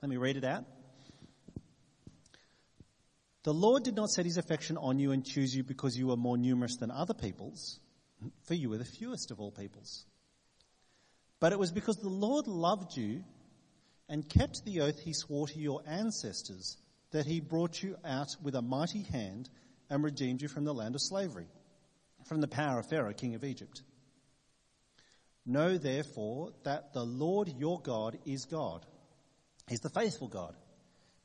Let 0.00 0.08
me 0.08 0.16
read 0.16 0.38
it 0.38 0.44
out. 0.44 0.64
The 3.44 3.52
Lord 3.52 3.82
did 3.82 3.94
not 3.94 4.08
set 4.08 4.24
his 4.24 4.38
affection 4.38 4.78
on 4.78 4.98
you 4.98 5.12
and 5.12 5.22
choose 5.22 5.54
you 5.54 5.64
because 5.64 5.94
you 5.98 6.06
were 6.06 6.16
more 6.16 6.38
numerous 6.38 6.76
than 6.78 6.90
other 6.90 7.12
peoples, 7.12 7.78
for 8.44 8.54
you 8.54 8.70
were 8.70 8.78
the 8.78 8.84
fewest 8.86 9.30
of 9.30 9.38
all 9.38 9.50
peoples. 9.50 10.06
But 11.40 11.52
it 11.52 11.58
was 11.58 11.72
because 11.72 11.96
the 11.96 12.08
Lord 12.08 12.46
loved 12.46 12.96
you 12.96 13.22
and 14.08 14.26
kept 14.26 14.64
the 14.64 14.80
oath 14.80 14.98
he 14.98 15.12
swore 15.12 15.46
to 15.46 15.58
your 15.58 15.82
ancestors 15.86 16.78
that 17.10 17.26
he 17.26 17.40
brought 17.40 17.82
you 17.82 17.96
out 18.02 18.34
with 18.42 18.54
a 18.54 18.62
mighty 18.62 19.02
hand 19.02 19.50
and 19.90 20.02
redeemed 20.02 20.40
you 20.40 20.48
from 20.48 20.64
the 20.64 20.74
land 20.74 20.94
of 20.94 21.02
slavery, 21.02 21.46
from 22.28 22.40
the 22.40 22.48
power 22.48 22.78
of 22.78 22.88
Pharaoh, 22.88 23.12
king 23.12 23.34
of 23.34 23.44
Egypt. 23.44 23.82
Know 25.44 25.78
therefore 25.78 26.52
that 26.64 26.92
the 26.92 27.04
Lord 27.04 27.48
your 27.56 27.80
God 27.80 28.18
is 28.26 28.46
God. 28.46 28.84
He's 29.68 29.80
the 29.80 29.90
faithful 29.90 30.28
God 30.28 30.56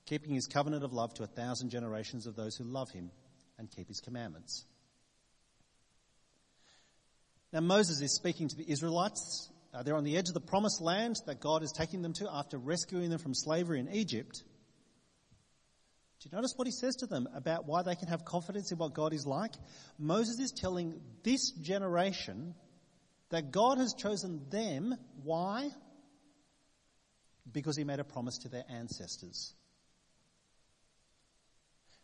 keeping 0.06 0.34
his 0.34 0.48
covenant 0.48 0.84
of 0.84 0.94
love 0.94 1.14
to 1.14 1.24
a 1.24 1.28
thousand 1.28 1.70
generations 1.70 2.28
of 2.28 2.36
those 2.36 2.56
who 2.56 2.64
love 2.64 2.90
him 2.92 3.12
and 3.58 3.70
keep 3.72 3.88
his 3.88 4.00
commandments. 4.02 4.66
Now, 7.54 7.62
Moses 7.62 8.02
is 8.02 8.16
speaking 8.16 8.48
to 8.48 8.56
the 8.56 8.70
Israelites. 8.70 9.50
Uh, 9.74 9.84
they're 9.84 9.96
on 9.96 10.04
the 10.04 10.18
edge 10.18 10.28
of 10.28 10.34
the 10.34 10.42
promised 10.42 10.82
land 10.82 11.18
that 11.28 11.40
God 11.40 11.64
is 11.64 11.72
taking 11.72 12.02
them 12.02 12.14
to 12.14 12.30
after 12.32 12.58
rescuing 12.58 13.10
them 13.10 13.20
from 13.20 13.34
slavery 13.34 13.80
in 13.80 13.90
Egypt. 13.94 14.44
Do 16.22 16.30
you 16.30 16.36
notice 16.36 16.54
what 16.56 16.68
he 16.68 16.72
says 16.72 16.98
to 16.98 17.08
them 17.08 17.28
about 17.34 17.66
why 17.66 17.82
they 17.82 17.96
can 17.96 18.08
have 18.08 18.24
confidence 18.24 18.72
in 18.72 18.78
what 18.78 18.94
God 18.94 19.12
is 19.12 19.26
like? 19.26 19.54
Moses 19.98 20.40
is 20.40 20.52
telling 20.52 21.02
this 21.24 21.50
generation 21.52 22.54
that 23.32 23.52
God 23.52 23.80
has 23.80 23.96
chosen 23.96 24.46
them. 24.52 24.94
Why? 25.24 25.72
Because 27.52 27.76
he 27.76 27.84
made 27.84 28.00
a 28.00 28.04
promise 28.04 28.38
to 28.40 28.50
their 28.50 28.66
ancestors. 28.70 29.56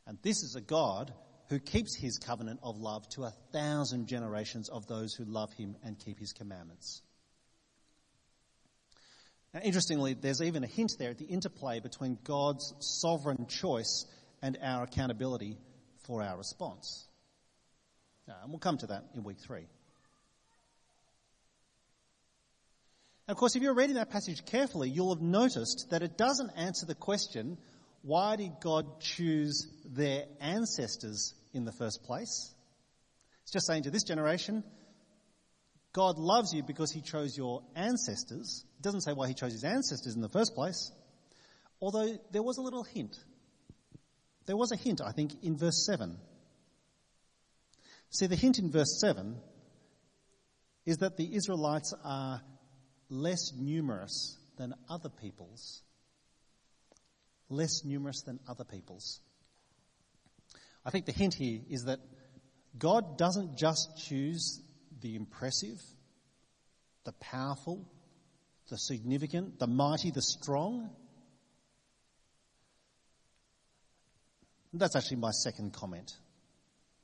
And 0.08 0.18
this 0.24 0.42
is 0.42 0.56
a 0.56 0.62
God 0.62 1.14
who 1.50 1.60
keeps 1.60 1.96
his 1.96 2.18
covenant 2.18 2.62
of 2.64 2.78
love 2.78 3.08
to 3.10 3.24
a 3.24 3.34
thousand 3.54 4.08
generations 4.08 4.68
of 4.68 4.88
those 4.88 5.14
who 5.14 5.26
love 5.26 5.54
him 5.54 5.76
and 5.84 6.00
keep 6.00 6.18
his 6.18 6.34
commandments. 6.34 7.04
Now, 9.54 9.62
interestingly, 9.62 10.14
there's 10.14 10.42
even 10.42 10.64
a 10.64 10.68
hint 10.68 10.94
there 11.00 11.12
at 11.12 11.18
the 11.18 11.26
interplay 11.26 11.80
between 11.80 12.18
God's 12.24 12.74
sovereign 12.80 13.48
choice 13.48 14.06
and 14.42 14.58
our 14.62 14.84
accountability 14.84 15.58
for 16.06 16.22
our 16.22 16.38
response. 16.38 17.08
And 18.28 18.52
we'll 18.52 18.60
come 18.60 18.78
to 18.80 18.88
that 18.88 19.06
in 19.16 19.24
week 19.24 19.38
three. 19.40 19.68
of 23.30 23.36
course, 23.36 23.58
if 23.58 23.62
you're 23.62 23.74
reading 23.74 23.96
that 23.96 24.10
passage 24.10 24.46
carefully, 24.46 24.90
you'll 24.90 25.14
have 25.14 25.22
noticed 25.22 25.88
that 25.90 26.02
it 26.02 26.18
doesn't 26.18 26.52
answer 26.56 26.86
the 26.86 26.96
question 26.96 27.58
why 28.02 28.38
did 28.38 28.52
God 28.62 29.02
choose 29.02 29.68
their 29.86 30.26
ancestors 30.40 31.34
in 31.54 31.66
the 31.66 31.74
first 31.74 32.04
place? 32.04 32.54
It's 33.44 33.52
just 33.52 33.68
saying 33.68 33.84
to 33.84 33.92
this 33.92 34.04
generation, 34.04 34.64
God 35.94 36.18
loves 36.18 36.54
you 36.54 36.64
because 36.64 36.92
he 36.92 37.02
chose 37.02 37.38
your 37.38 37.64
ancestors. 37.76 38.66
It 38.80 38.84
doesn't 38.84 39.02
say 39.02 39.14
why 39.14 39.28
he 39.28 39.34
chose 39.34 39.54
his 39.54 39.64
ancestors 39.64 40.16
in 40.16 40.22
the 40.22 40.30
first 40.30 40.54
place. 40.54 40.92
Although 41.82 42.18
there 42.32 42.44
was 42.44 42.58
a 42.58 42.62
little 42.62 42.84
hint. 42.84 43.16
There 44.46 44.58
was 44.58 44.72
a 44.72 44.76
hint, 44.76 45.02
I 45.02 45.12
think, 45.12 45.44
in 45.44 45.58
verse 45.58 45.86
7. 45.86 46.18
See, 48.10 48.28
the 48.28 48.36
hint 48.36 48.60
in 48.60 48.72
verse 48.72 49.00
7 49.02 49.38
is 50.86 50.98
that 50.98 51.18
the 51.18 51.36
Israelites 51.36 51.94
are 52.04 52.42
less 53.10 53.52
numerous 53.56 54.38
than 54.58 54.74
other 54.90 55.10
peoples 55.10 55.84
less 57.50 57.84
numerous 57.84 58.22
than 58.22 58.40
other 58.48 58.64
people's. 58.64 59.22
I 60.86 60.90
think 60.90 61.06
the 61.06 61.12
hint 61.12 61.34
here 61.34 61.62
is 61.70 61.84
that 61.86 62.00
God 62.78 63.18
doesn't 63.18 63.58
just 63.58 63.98
choose 63.98 64.62
the 65.02 65.16
impressive, 65.16 65.80
the 67.06 67.14
powerful, 67.14 67.88
the 68.70 68.78
significant, 68.78 69.60
the 69.60 69.68
mighty, 69.68 70.12
the 70.12 70.22
strong. 70.22 70.90
That's 74.74 74.96
actually 74.96 75.18
my 75.18 75.32
second 75.32 75.74
comment. 75.74 76.12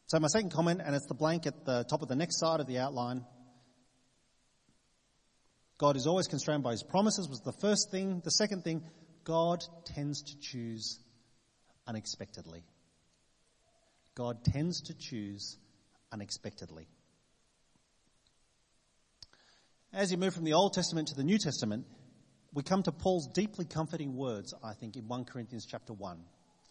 So 0.07 0.19
my 0.19 0.27
second 0.27 0.51
comment, 0.51 0.81
and 0.85 0.95
it's 0.95 1.07
the 1.07 1.15
blank 1.15 1.47
at 1.47 1.65
the 1.65 1.85
top 1.89 2.01
of 2.01 2.07
the 2.07 2.15
next 2.15 2.39
side 2.39 2.59
of 2.59 2.67
the 2.67 2.79
outline. 2.79 3.25
God 5.77 5.95
is 5.95 6.05
always 6.05 6.27
constrained 6.27 6.63
by 6.63 6.71
his 6.71 6.83
promises 6.83 7.27
was 7.27 7.39
the 7.39 7.53
first 7.61 7.89
thing. 7.89 8.21
The 8.23 8.31
second 8.31 8.63
thing, 8.63 8.83
God 9.23 9.63
tends 9.85 10.21
to 10.21 10.39
choose 10.39 10.99
unexpectedly. 11.87 12.63
God 14.15 14.43
tends 14.43 14.81
to 14.83 14.93
choose 14.93 15.57
unexpectedly. 16.11 16.87
As 19.95 20.11
you 20.11 20.17
move 20.17 20.33
from 20.33 20.43
the 20.43 20.53
Old 20.53 20.73
Testament 20.73 21.09
to 21.09 21.15
the 21.15 21.23
New 21.23 21.37
Testament, 21.37 21.85
we 22.51 22.63
come 22.63 22.81
to 22.81 22.91
Paul's 22.91 23.27
deeply 23.27 23.63
comforting 23.63 24.15
words, 24.15 24.51
I 24.63 24.73
think, 24.73 24.95
in 24.95 25.07
1 25.07 25.25
Corinthians 25.25 25.67
chapter 25.69 25.93
1. 25.93 26.17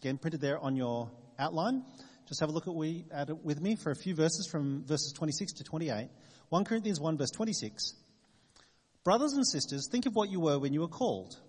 Again, 0.01 0.17
printed 0.17 0.41
there 0.41 0.59
on 0.59 0.75
your 0.75 1.09
outline. 1.39 1.85
Just 2.27 2.41
have 2.41 2.49
a 2.49 2.51
look 2.51 2.67
at, 2.67 2.75
we, 2.75 3.05
at 3.13 3.29
it 3.29 3.37
with 3.41 3.61
me 3.61 3.77
for 3.77 3.91
a 3.91 3.95
few 3.95 4.13
verses 4.13 4.49
from 4.51 4.83
verses 4.85 5.13
26 5.15 5.53
to 5.53 5.63
28. 5.63 6.09
1 6.49 6.65
Corinthians 6.65 6.99
1 6.99 7.17
verse 7.17 7.31
26. 7.31 7.93
Brothers 9.05 9.31
and 9.31 9.47
sisters, 9.47 9.87
think 9.89 10.05
of 10.05 10.13
what 10.15 10.29
you 10.29 10.41
were 10.41 10.59
when 10.59 10.73
you 10.73 10.81
were 10.81 10.89
called. 10.89 11.39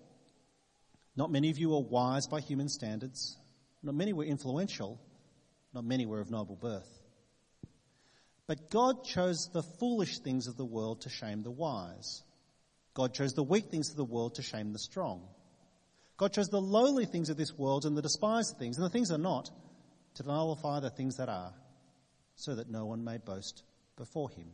Not 1.17 1.29
many 1.29 1.49
of 1.49 1.57
you 1.57 1.71
were 1.71 1.81
wise 1.81 2.25
by 2.25 2.39
human 2.39 2.69
standards. 2.69 3.37
Not 3.83 3.95
many 3.95 4.13
were 4.13 4.23
influential. 4.23 4.97
Not 5.73 5.83
many 5.83 6.05
were 6.05 6.21
of 6.21 6.31
noble 6.31 6.55
birth. 6.55 6.94
But 8.47 8.69
God 8.69 9.03
chose 9.03 9.49
the 9.53 9.63
foolish 9.63 10.19
things 10.19 10.47
of 10.47 10.57
the 10.57 10.65
world 10.65 11.01
to 11.01 11.09
shame 11.09 11.41
the 11.41 11.51
wise. 11.51 12.21
God 12.93 13.13
chose 13.13 13.33
the 13.33 13.43
weak 13.43 13.69
things 13.71 13.89
of 13.89 13.97
the 13.97 14.05
world 14.05 14.35
to 14.35 14.43
shame 14.43 14.71
the 14.71 14.79
strong. 14.79 15.27
God 16.17 16.31
chose 16.31 16.47
the 16.47 16.61
lowly 16.61 17.05
things 17.05 17.29
of 17.29 17.37
this 17.37 17.57
world 17.57 17.85
and 17.85 17.97
the 17.97 18.01
despised 18.01 18.57
things 18.57 18.77
and 18.77 18.85
the 18.85 18.89
things 18.89 19.09
that 19.09 19.15
are 19.15 19.17
not 19.17 19.49
to 20.15 20.23
nullify 20.23 20.79
the 20.79 20.89
things 20.89 21.17
that 21.17 21.27
are, 21.27 21.53
so 22.35 22.55
that 22.55 22.69
no 22.69 22.85
one 22.85 23.03
may 23.03 23.17
boast 23.17 23.63
before 23.97 24.29
him. 24.29 24.47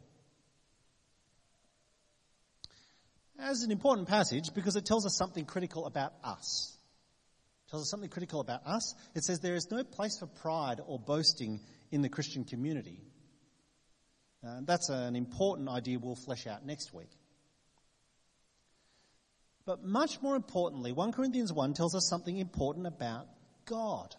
As 3.37 3.61
an 3.63 3.71
important 3.71 4.07
passage 4.07 4.53
because 4.55 4.75
it 4.75 4.85
tells 4.85 5.05
us 5.05 5.15
something 5.17 5.45
critical 5.45 5.85
about 5.85 6.13
us. 6.23 6.77
It 7.67 7.71
tells 7.71 7.83
us 7.83 7.89
something 7.89 8.09
critical 8.09 8.39
about 8.39 8.65
us. 8.65 8.95
It 9.15 9.23
says 9.23 9.39
there 9.39 9.55
is 9.55 9.67
no 9.69 9.83
place 9.83 10.17
for 10.19 10.27
pride 10.27 10.79
or 10.85 10.99
boasting 10.99 11.59
in 11.91 12.01
the 12.01 12.09
Christian 12.09 12.43
community. 12.43 13.01
Uh, 14.45 14.61
that's 14.63 14.89
an 14.89 15.15
important 15.15 15.69
idea 15.69 15.99
we'll 15.99 16.15
flesh 16.15 16.47
out 16.47 16.65
next 16.65 16.93
week. 16.93 17.09
But 19.65 19.83
much 19.83 20.21
more 20.21 20.35
importantly, 20.35 20.91
1 20.91 21.11
Corinthians 21.11 21.53
1 21.53 21.73
tells 21.73 21.95
us 21.95 22.07
something 22.09 22.37
important 22.37 22.87
about 22.87 23.27
God. 23.65 24.15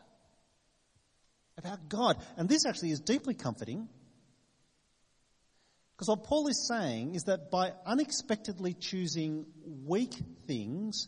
About 1.59 1.89
God. 1.89 2.17
And 2.37 2.49
this 2.49 2.65
actually 2.65 2.93
is 2.93 3.01
deeply 3.01 3.35
comforting 3.35 3.89
because 6.03 6.19
what 6.19 6.25
Paul 6.25 6.49
is 6.49 6.67
saying 6.67 7.15
is 7.15 7.23
that 7.25 7.53
by 7.53 7.75
unexpectedly 7.87 8.75
choosing 8.75 9.47
weak 9.85 10.13
things, 10.49 11.07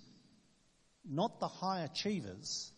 not 1.05 1.41
the 1.41 1.49
high 1.49 1.81
achievers, 1.81 2.73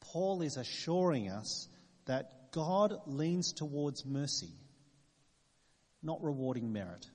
Paul 0.00 0.42
is 0.42 0.56
assuring 0.56 1.30
us 1.30 1.68
that 2.06 2.50
God 2.50 2.94
leans 3.06 3.52
towards 3.52 4.04
mercy, 4.04 4.50
not 6.02 6.22
rewarding 6.22 6.72
merit. 6.72 7.06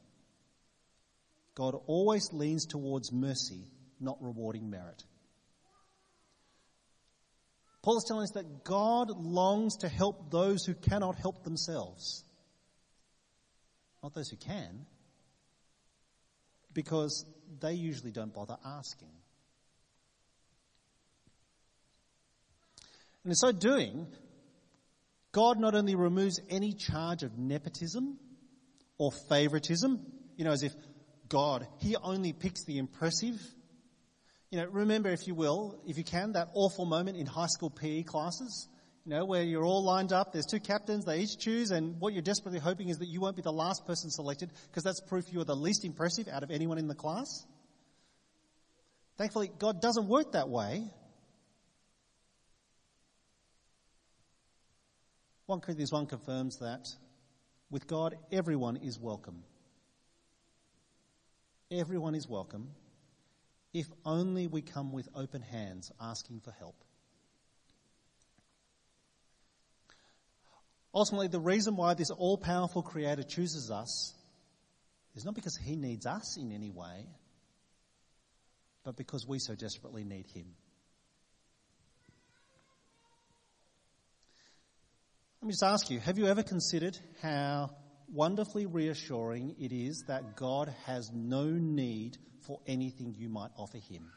God 1.56 1.76
always 1.88 2.30
leans 2.34 2.66
towards 2.66 3.12
mercy, 3.12 3.68
not 4.00 4.18
rewarding 4.22 4.70
merit. 4.70 5.04
Paul 7.84 7.98
is 7.98 8.06
telling 8.08 8.24
us 8.24 8.32
that 8.32 8.64
God 8.64 9.10
longs 9.10 9.78
to 9.78 9.90
help 9.90 10.32
those 10.32 10.66
who 10.66 10.74
cannot 10.74 11.16
help 11.16 11.44
themselves 11.44 12.24
not 14.04 14.14
those 14.14 14.30
who 14.30 14.36
can, 14.36 14.86
because 16.74 17.26
they 17.62 17.74
usually 17.74 18.12
don't 18.12 18.34
bother 18.34 18.58
asking. 18.66 19.08
And 23.24 23.32
in 23.32 23.36
so 23.36 23.54
doing, 23.54 24.08
God 25.32 25.58
not 25.58 25.74
only 25.74 25.96
removes 25.96 26.42
any 26.50 26.74
charge 26.74 27.24
of 27.24 27.38
nepotism 27.38 28.20
or 29.04 29.12
favoritism, 29.30 30.00
you 30.38 30.46
know, 30.46 30.52
as 30.52 30.64
if 30.64 30.74
God, 31.28 31.68
He 31.80 31.96
only 31.96 32.34
picks 32.34 32.64
the 32.66 32.78
impressive. 32.78 33.40
You 34.50 34.60
know, 34.60 34.68
remember, 34.68 35.10
if 35.10 35.28
you 35.28 35.36
will, 35.36 35.82
if 35.88 35.98
you 35.98 36.04
can, 36.04 36.34
that 36.34 36.50
awful 36.54 36.86
moment 36.86 37.18
in 37.18 37.26
high 37.26 37.48
school 37.48 37.70
PE 37.70 38.04
classes 38.04 38.68
you 39.06 39.10
know, 39.10 39.26
where 39.26 39.44
you're 39.44 39.66
all 39.66 39.84
lined 39.84 40.14
up, 40.14 40.32
there's 40.32 40.46
two 40.46 40.62
captains, 40.62 41.04
they 41.04 41.20
each 41.20 41.38
choose, 41.38 41.72
and 41.72 42.00
what 42.00 42.14
you're 42.14 42.22
desperately 42.22 42.60
hoping 42.60 42.88
is 42.88 43.00
that 43.00 43.08
you 43.08 43.20
won't 43.20 43.36
be 43.36 43.42
the 43.42 43.52
last 43.52 43.86
person 43.86 44.10
selected, 44.10 44.50
because 44.70 44.84
that's 44.84 45.02
proof 45.02 45.26
you're 45.32 45.44
the 45.44 45.56
least 45.56 45.84
impressive 45.84 46.30
out 46.30 46.42
of 46.42 46.52
anyone 46.52 46.78
in 46.78 46.88
the 46.88 46.96
class. 46.96 47.46
Thankfully, 49.18 49.52
God 49.60 49.82
doesn't 49.82 50.08
work 50.08 50.32
that 50.32 50.48
way. 50.48 50.86
1 55.48 55.60
Corinthians 55.60 55.92
1 55.92 56.06
confirms 56.08 56.60
that 56.60 56.88
with 57.74 57.88
God, 57.88 58.16
everyone 58.32 58.78
is 58.78 59.00
welcome. 59.00 59.44
Everyone 61.72 62.14
is 62.14 62.30
welcome 62.30 62.70
if 63.74 63.88
only 64.06 64.46
we 64.46 64.62
come 64.62 64.94
with 64.94 65.10
open 65.16 65.42
hands 65.42 65.92
asking 66.00 66.42
for 66.42 66.52
help. 66.52 66.76
Ultimately, 70.94 71.30
the 71.30 71.40
reason 71.40 71.76
why 71.76 71.96
this 71.96 72.12
all 72.12 72.38
powerful 72.38 72.84
Creator 72.84 73.24
chooses 73.24 73.72
us 73.72 74.14
is 75.16 75.26
not 75.26 75.34
because 75.34 75.58
He 75.58 75.76
needs 75.76 76.06
us 76.06 76.38
in 76.38 76.52
any 76.52 76.70
way, 76.70 77.08
but 78.84 78.96
because 78.96 79.26
we 79.28 79.40
so 79.40 79.56
desperately 79.56 80.04
need 80.04 80.28
Him. 80.28 80.46
Let 85.44 85.48
me 85.48 85.52
just 85.52 85.64
ask 85.64 85.90
you 85.90 86.00
have 86.00 86.18
you 86.18 86.28
ever 86.28 86.42
considered 86.42 86.98
how 87.22 87.72
wonderfully 88.08 88.66
reassuring 88.66 89.58
it 89.60 89.74
is 89.74 90.06
that 90.08 90.38
God 90.38 90.74
has 90.86 91.12
no 91.14 91.44
need 91.44 92.18
for 92.48 92.62
anything 92.66 93.14
you 93.18 93.28
might 93.28 93.50
offer 93.58 93.78
Him? 93.78 94.10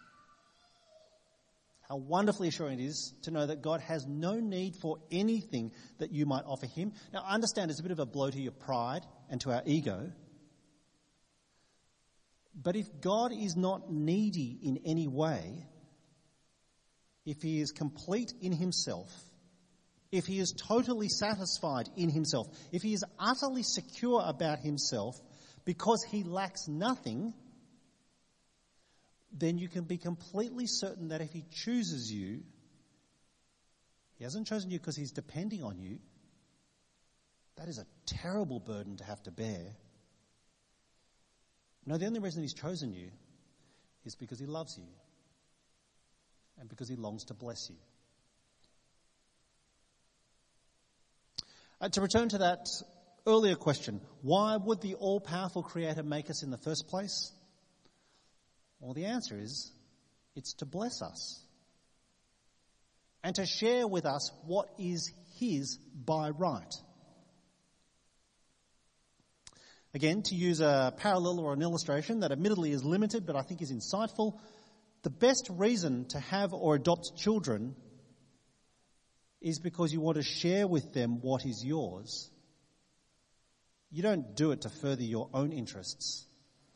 How 1.89 1.97
wonderfully 1.97 2.47
assuring 2.47 2.79
it 2.79 2.85
is 2.85 3.13
to 3.23 3.33
know 3.33 3.45
that 3.45 3.61
God 3.61 3.81
has 3.81 4.07
no 4.07 4.35
need 4.35 4.77
for 4.77 4.99
anything 5.11 5.73
that 5.99 6.13
you 6.13 6.27
might 6.27 6.45
offer 6.47 6.67
Him. 6.67 6.93
Now, 7.13 7.25
I 7.27 7.35
understand 7.35 7.73
it's 7.73 7.81
a 7.81 7.83
bit 7.83 7.91
of 7.91 7.99
a 7.99 8.07
blow 8.07 8.31
to 8.31 8.41
your 8.41 8.53
pride 8.53 9.05
and 9.29 9.41
to 9.41 9.51
our 9.51 9.63
ego. 9.67 10.13
But 12.55 12.77
if 12.77 12.87
God 13.01 13.33
is 13.33 13.57
not 13.57 13.91
needy 13.93 14.61
in 14.63 14.79
any 14.87 15.09
way, 15.09 15.67
if 17.25 17.43
He 17.43 17.61
is 17.61 17.73
complete 17.73 18.33
in 18.41 18.53
Himself, 18.53 19.11
if 20.13 20.27
He 20.27 20.39
is 20.39 20.53
totally 20.53 21.09
satisfied 21.09 21.89
in 21.97 22.11
Himself, 22.11 22.47
if 22.73 22.83
He 22.83 22.93
is 22.93 23.05
utterly 23.19 23.63
secure 23.63 24.23
about 24.25 24.59
Himself 24.61 25.17
because 25.65 26.05
He 26.11 26.23
lacks 26.23 26.69
nothing, 26.69 27.35
then 29.33 29.59
you 29.59 29.69
can 29.69 29.85
be 29.85 29.99
completely 29.99 30.67
certain 30.67 31.09
that 31.09 31.21
if 31.21 31.33
He 31.33 31.45
chooses 31.51 32.11
you, 32.11 32.43
He 34.17 34.25
hasn't 34.25 34.47
chosen 34.47 34.71
you 34.71 34.79
because 34.79 34.97
He's 34.97 35.13
depending 35.13 35.63
on 35.63 35.79
you. 35.79 35.99
That 37.57 37.69
is 37.69 37.79
a 37.79 37.87
terrible 38.07 38.61
burden 38.61 38.97
to 38.99 39.05
have 39.05 39.23
to 39.25 39.31
bear. 39.31 39.77
No, 41.85 41.99
the 41.99 42.07
only 42.07 42.21
reason 42.21 42.43
He's 42.43 42.55
chosen 42.55 42.93
you 42.93 43.11
is 44.05 44.15
because 44.15 44.39
He 44.39 44.47
loves 44.47 44.77
you 44.79 44.89
and 46.59 46.69
because 46.69 46.89
He 46.89 46.97
longs 46.97 47.25
to 47.25 47.35
bless 47.35 47.69
you. 47.71 47.77
Uh, 51.81 51.89
to 51.91 52.01
return 52.01 52.29
to 52.29 52.39
that 52.39 52.67
earlier 53.27 53.55
question, 53.55 54.01
why 54.23 54.57
would 54.57 54.81
the 54.81 54.95
all 54.95 55.21
powerful 55.21 55.63
Creator 55.63 56.03
make 56.03 56.31
us 56.31 56.43
in 56.43 56.51
the 56.51 56.59
first 56.59 56.89
place? 56.89 57.33
Well, 58.81 58.95
the 58.95 59.07
answer 59.07 59.39
is 59.39 59.73
it's 60.35 60.55
to 60.55 60.67
bless 60.67 61.03
us 61.03 61.43
and 63.23 63.35
to 63.37 63.45
share 63.45 63.87
with 63.87 64.07
us 64.07 64.31
what 64.47 64.69
is 64.79 65.13
His 65.39 65.79
by 65.95 66.31
right. 66.31 66.73
Again, 69.93 70.23
to 70.25 70.35
use 70.35 70.61
a 70.61 70.95
parallel 70.97 71.41
or 71.41 71.53
an 71.53 71.63
illustration 71.63 72.21
that 72.21 72.33
admittedly 72.33 72.73
is 72.73 72.85
limited 72.85 73.27
but 73.27 73.37
I 73.37 73.43
think 73.43 73.61
is 73.61 73.73
insightful, 73.73 74.39
the 75.03 75.11
best 75.11 75.49
reason 75.51 76.07
to 76.09 76.21
have 76.21 76.55
or 76.55 76.77
adopt 76.77 77.17
children 77.17 77.77
is 79.47 79.61
because 79.61 79.93
you 79.93 80.01
want 80.01 80.17
to 80.17 80.25
share 80.25 80.67
with 80.67 80.93
them 80.93 81.21
what 81.21 81.47
is 81.47 81.65
yours. 81.65 82.29
You 83.93 84.03
don't 84.03 84.35
do 84.35 84.51
it 84.51 84.63
to 84.63 84.69
further 84.69 85.05
your 85.05 85.31
own 85.33 85.53
interests 85.53 86.27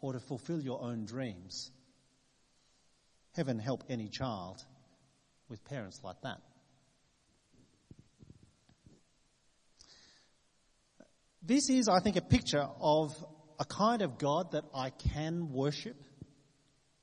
or 0.00 0.12
to 0.12 0.20
fulfill 0.20 0.61
your 0.61 0.80
own 0.80 1.04
dreams. 1.04 1.72
Heaven 3.35 3.59
help 3.59 3.83
any 3.88 4.09
child 4.09 4.64
with 5.48 5.64
parents 5.64 6.00
like 6.04 6.20
that. 6.22 6.38
This 11.42 11.70
is, 11.70 11.88
I 11.88 11.98
think, 11.98 12.14
a 12.14 12.22
picture 12.22 12.68
of 12.80 13.12
a 13.59 13.64
kind 13.64 14.00
of 14.02 14.16
God 14.16 14.52
that 14.52 14.64
I 14.72 14.90
can 14.90 15.52
worship, 15.52 15.96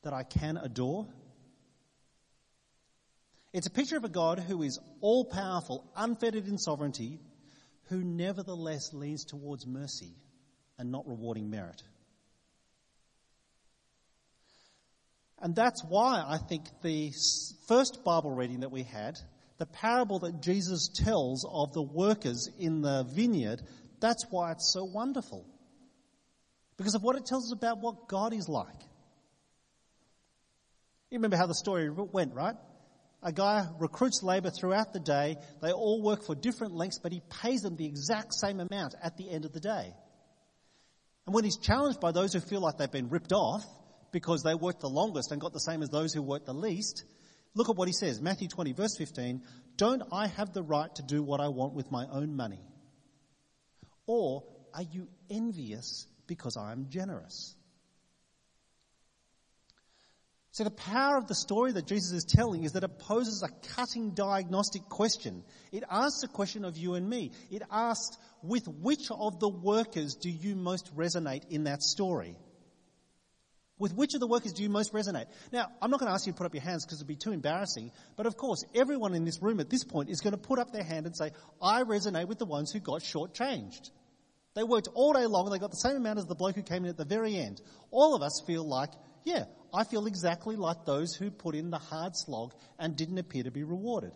that 0.03 0.13
I 0.13 0.23
can 0.23 0.55
adore. 0.55 1.07
It's 3.57 3.65
a 3.65 3.71
picture 3.71 3.97
of 3.97 4.03
a 4.03 4.09
God 4.09 4.37
who 4.37 4.61
is 4.61 4.79
all 5.01 5.25
powerful, 5.25 5.83
unfettered 5.95 6.47
in 6.47 6.59
sovereignty, 6.59 7.19
who 7.85 8.03
nevertheless 8.03 8.93
leans 8.93 9.25
towards 9.25 9.65
mercy 9.65 10.13
and 10.77 10.91
not 10.91 11.07
rewarding 11.07 11.49
merit. 11.49 11.81
And 15.39 15.55
that's 15.55 15.83
why 15.89 16.23
I 16.23 16.37
think 16.37 16.65
the 16.83 17.11
first 17.67 18.03
Bible 18.05 18.29
reading 18.29 18.59
that 18.59 18.71
we 18.71 18.83
had, 18.83 19.15
the 19.57 19.65
parable 19.65 20.19
that 20.19 20.39
Jesus 20.43 20.91
tells 20.93 21.43
of 21.51 21.73
the 21.73 21.81
workers 21.81 22.47
in 22.59 22.83
the 22.83 23.05
vineyard, 23.11 23.63
that's 23.99 24.23
why 24.29 24.51
it's 24.51 24.71
so 24.71 24.83
wonderful. 24.83 25.47
Because 26.77 26.93
of 26.93 27.01
what 27.01 27.15
it 27.15 27.25
tells 27.25 27.51
us 27.51 27.57
about 27.57 27.79
what 27.79 28.07
God 28.07 28.33
is 28.35 28.47
like. 28.47 28.83
You 31.09 31.17
remember 31.17 31.37
how 31.37 31.47
the 31.47 31.55
story 31.55 31.89
went, 31.89 32.35
right? 32.35 32.55
A 33.23 33.31
guy 33.31 33.67
recruits 33.79 34.21
labour 34.21 34.51
throughout 34.51 34.93
the 34.93 34.99
day. 34.99 35.37
They 35.61 35.71
all 35.71 36.01
work 36.01 36.23
for 36.23 36.35
different 36.35 36.75
lengths, 36.75 36.99
but 36.99 37.11
he 37.11 37.21
pays 37.41 37.61
them 37.61 37.75
the 37.75 37.85
exact 37.85 38.33
same 38.33 38.59
amount 38.59 38.95
at 39.01 39.17
the 39.17 39.29
end 39.29 39.45
of 39.45 39.53
the 39.53 39.59
day. 39.59 39.93
And 41.25 41.33
when 41.33 41.43
he's 41.43 41.57
challenged 41.57 41.99
by 41.99 42.11
those 42.11 42.31
who 42.31 42.39
feel 42.39 42.61
like 42.61 42.77
they've 42.77 42.91
been 42.91 43.09
ripped 43.09 43.33
off 43.33 43.65
because 44.11 44.43
they 44.43 44.55
worked 44.55 44.79
the 44.79 44.89
longest 44.89 45.31
and 45.31 45.41
got 45.41 45.51
the 45.51 45.59
same 45.59 45.81
as 45.81 45.89
those 45.89 46.13
who 46.13 46.21
worked 46.21 46.45
the 46.45 46.53
least, 46.53 47.03
look 47.53 47.69
at 47.69 47.75
what 47.75 47.89
he 47.89 47.93
says. 47.93 48.21
Matthew 48.21 48.47
20, 48.47 48.71
verse 48.73 48.95
15. 48.97 49.41
Don't 49.75 50.03
I 50.11 50.27
have 50.27 50.53
the 50.53 50.63
right 50.63 50.93
to 50.95 51.03
do 51.03 51.21
what 51.21 51.41
I 51.41 51.49
want 51.49 51.73
with 51.73 51.91
my 51.91 52.05
own 52.09 52.35
money? 52.35 52.61
Or 54.05 54.43
are 54.73 54.83
you 54.83 55.09
envious 55.29 56.07
because 56.27 56.55
I 56.55 56.71
am 56.71 56.87
generous? 56.89 57.56
So 60.57 60.63
the 60.63 60.71
power 60.71 61.17
of 61.17 61.27
the 61.27 61.35
story 61.35 61.71
that 61.73 61.85
Jesus 61.85 62.11
is 62.13 62.25
telling 62.25 62.63
is 62.63 62.71
that 62.71 62.83
it 62.83 62.97
poses 62.97 63.43
a 63.43 63.75
cutting 63.75 64.15
diagnostic 64.15 64.89
question. 64.89 65.43
It 65.71 65.83
asks 65.87 66.23
a 66.23 66.27
question 66.27 66.65
of 66.65 66.75
you 66.75 66.95
and 66.95 67.07
me. 67.07 67.31
It 67.51 67.61
asks, 67.69 68.17
with 68.41 68.67
which 68.67 69.11
of 69.11 69.39
the 69.39 69.49
workers 69.49 70.15
do 70.15 70.31
you 70.31 70.55
most 70.55 70.91
resonate 70.95 71.47
in 71.51 71.65
that 71.65 71.83
story? 71.83 72.35
With 73.77 73.93
which 73.93 74.15
of 74.15 74.19
the 74.19 74.25
workers 74.25 74.51
do 74.53 74.63
you 74.63 74.69
most 74.69 74.93
resonate? 74.93 75.27
Now, 75.51 75.67
I'm 75.79 75.91
not 75.91 75.99
going 75.99 76.09
to 76.09 76.15
ask 76.15 76.25
you 76.25 76.33
to 76.33 76.37
put 76.39 76.47
up 76.47 76.55
your 76.55 76.63
hands 76.63 76.87
because 76.87 76.97
it'd 76.97 77.07
be 77.07 77.15
too 77.15 77.33
embarrassing, 77.33 77.91
but 78.15 78.25
of 78.25 78.35
course, 78.35 78.63
everyone 78.73 79.13
in 79.13 79.25
this 79.25 79.39
room 79.43 79.59
at 79.59 79.69
this 79.69 79.83
point 79.83 80.09
is 80.09 80.21
going 80.21 80.33
to 80.33 80.39
put 80.39 80.57
up 80.57 80.71
their 80.73 80.83
hand 80.83 81.05
and 81.05 81.15
say, 81.15 81.33
I 81.61 81.83
resonate 81.83 82.27
with 82.27 82.39
the 82.39 82.47
ones 82.47 82.71
who 82.71 82.79
got 82.79 83.03
shortchanged. 83.03 83.91
They 84.55 84.63
worked 84.63 84.87
all 84.95 85.13
day 85.13 85.27
long 85.27 85.45
and 85.45 85.53
they 85.53 85.59
got 85.59 85.69
the 85.69 85.77
same 85.77 85.97
amount 85.97 86.17
as 86.17 86.25
the 86.25 86.33
bloke 86.33 86.55
who 86.55 86.63
came 86.63 86.83
in 86.83 86.89
at 86.89 86.97
the 86.97 87.05
very 87.05 87.35
end. 87.35 87.61
All 87.91 88.15
of 88.15 88.23
us 88.23 88.41
feel 88.47 88.67
like, 88.67 88.89
yeah, 89.23 89.43
I 89.73 89.83
feel 89.83 90.07
exactly 90.07 90.55
like 90.55 90.85
those 90.85 91.13
who 91.13 91.29
put 91.29 91.55
in 91.55 91.69
the 91.69 91.77
hard 91.77 92.15
slog 92.15 92.53
and 92.79 92.95
didn't 92.95 93.17
appear 93.17 93.43
to 93.43 93.51
be 93.51 93.63
rewarded. 93.63 94.11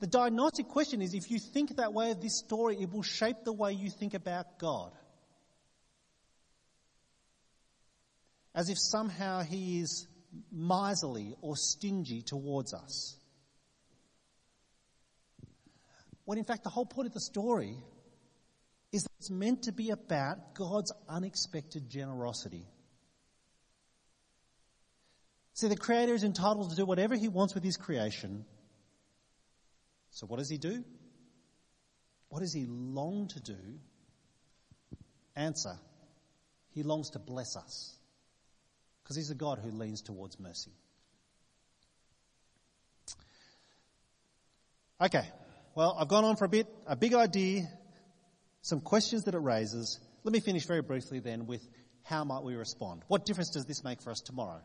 The 0.00 0.06
diagnostic 0.06 0.68
question 0.68 1.02
is 1.02 1.12
if 1.12 1.30
you 1.30 1.38
think 1.38 1.76
that 1.76 1.92
way 1.92 2.10
of 2.12 2.20
this 2.20 2.38
story, 2.38 2.76
it 2.80 2.92
will 2.92 3.02
shape 3.02 3.44
the 3.44 3.52
way 3.52 3.72
you 3.72 3.90
think 3.90 4.14
about 4.14 4.58
God. 4.58 4.92
As 8.54 8.68
if 8.68 8.78
somehow 8.78 9.42
he 9.42 9.80
is 9.80 10.06
miserly 10.52 11.34
or 11.40 11.56
stingy 11.56 12.22
towards 12.22 12.74
us. 12.74 13.16
When 16.24 16.38
in 16.38 16.44
fact, 16.44 16.62
the 16.62 16.70
whole 16.70 16.86
point 16.86 17.06
of 17.06 17.14
the 17.14 17.20
story 17.20 17.76
is 18.92 19.02
that 19.02 19.12
it's 19.18 19.30
meant 19.30 19.62
to 19.64 19.72
be 19.72 19.90
about 19.90 20.54
God's 20.54 20.92
unexpected 21.08 21.88
generosity. 21.88 22.66
See, 25.58 25.66
the 25.66 25.76
Creator 25.76 26.14
is 26.14 26.22
entitled 26.22 26.70
to 26.70 26.76
do 26.76 26.86
whatever 26.86 27.16
He 27.16 27.26
wants 27.26 27.52
with 27.52 27.64
His 27.64 27.76
creation. 27.76 28.44
So, 30.12 30.24
what 30.28 30.38
does 30.38 30.48
He 30.48 30.56
do? 30.56 30.84
What 32.28 32.38
does 32.38 32.52
He 32.52 32.66
long 32.68 33.26
to 33.26 33.40
do? 33.40 33.56
Answer 35.34 35.76
He 36.74 36.84
longs 36.84 37.10
to 37.10 37.18
bless 37.18 37.56
us 37.56 37.98
because 39.02 39.16
He's 39.16 39.30
a 39.30 39.34
God 39.34 39.58
who 39.58 39.72
leans 39.72 40.00
towards 40.00 40.38
mercy. 40.38 40.70
Okay, 45.00 45.28
well, 45.74 45.96
I've 45.98 46.06
gone 46.06 46.24
on 46.24 46.36
for 46.36 46.44
a 46.44 46.48
bit. 46.48 46.68
A 46.86 46.94
big 46.94 47.14
idea, 47.14 47.68
some 48.62 48.80
questions 48.80 49.24
that 49.24 49.34
it 49.34 49.42
raises. 49.42 49.98
Let 50.22 50.32
me 50.32 50.38
finish 50.38 50.66
very 50.66 50.82
briefly 50.82 51.18
then 51.18 51.46
with 51.46 51.68
how 52.04 52.22
might 52.22 52.44
we 52.44 52.54
respond? 52.54 53.02
What 53.08 53.26
difference 53.26 53.50
does 53.50 53.64
this 53.64 53.82
make 53.82 54.00
for 54.00 54.12
us 54.12 54.20
tomorrow? 54.20 54.60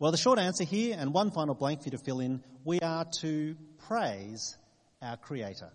Well, 0.00 0.10
the 0.10 0.18
short 0.18 0.40
answer 0.40 0.64
here, 0.64 0.96
and 0.98 1.14
one 1.14 1.30
final 1.30 1.54
blank 1.54 1.80
for 1.80 1.86
you 1.86 1.92
to 1.92 1.98
fill 1.98 2.18
in, 2.18 2.42
we 2.64 2.80
are 2.80 3.06
to 3.20 3.56
praise 3.86 4.56
our 5.00 5.16
Creator. 5.16 5.70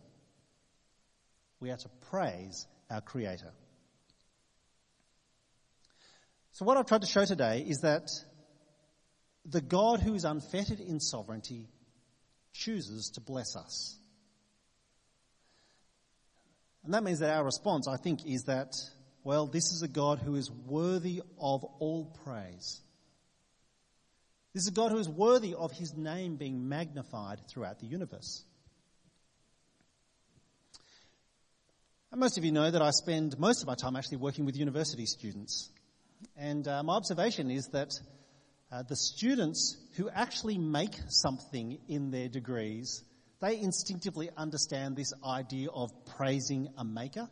We 1.61 1.71
are 1.71 1.77
to 1.77 1.89
praise 2.09 2.67
our 2.89 2.99
Creator. 2.99 3.51
So, 6.51 6.65
what 6.65 6.75
I've 6.75 6.85
tried 6.85 7.01
to 7.01 7.07
show 7.07 7.23
today 7.23 7.63
is 7.65 7.79
that 7.79 8.09
the 9.45 9.61
God 9.61 10.01
who 10.01 10.15
is 10.15 10.25
unfettered 10.25 10.81
in 10.81 10.99
sovereignty 10.99 11.69
chooses 12.51 13.11
to 13.11 13.21
bless 13.21 13.55
us. 13.55 13.97
And 16.83 16.93
that 16.93 17.03
means 17.03 17.19
that 17.19 17.29
our 17.29 17.45
response, 17.45 17.87
I 17.87 17.95
think, 17.95 18.25
is 18.25 18.43
that, 18.43 18.73
well, 19.23 19.47
this 19.47 19.71
is 19.71 19.81
a 19.81 19.87
God 19.87 20.19
who 20.19 20.35
is 20.35 20.51
worthy 20.51 21.21
of 21.39 21.63
all 21.63 22.13
praise. 22.25 22.81
This 24.53 24.63
is 24.63 24.69
a 24.69 24.73
God 24.73 24.91
who 24.91 24.97
is 24.97 25.07
worthy 25.07 25.53
of 25.53 25.71
his 25.71 25.95
name 25.95 26.35
being 26.35 26.67
magnified 26.67 27.39
throughout 27.47 27.79
the 27.79 27.85
universe. 27.85 28.43
And 32.11 32.19
most 32.19 32.39
of 32.39 32.43
you 32.43 32.51
know 32.51 32.71
that 32.71 32.81
I 32.81 32.89
spend 32.89 33.37
most 33.37 33.61
of 33.61 33.67
my 33.67 33.75
time 33.75 33.95
actually 33.95 34.17
working 34.17 34.45
with 34.45 34.57
university 34.57 35.05
students. 35.05 35.69
And 36.35 36.67
uh, 36.67 36.81
my 36.81 36.93
observation 36.93 37.51
is 37.51 37.67
that 37.67 37.91
uh, 38.71 38.81
the 38.81 38.95
students 38.95 39.77
who 39.95 40.09
actually 40.09 40.57
make 40.57 40.95
something 41.09 41.77
in 41.87 42.09
their 42.09 42.27
degrees, 42.27 43.03
they 43.41 43.59
instinctively 43.59 44.31
understand 44.35 44.95
this 44.95 45.13
idea 45.23 45.69
of 45.69 45.91
praising 46.17 46.69
a 46.75 46.83
maker. 46.83 47.29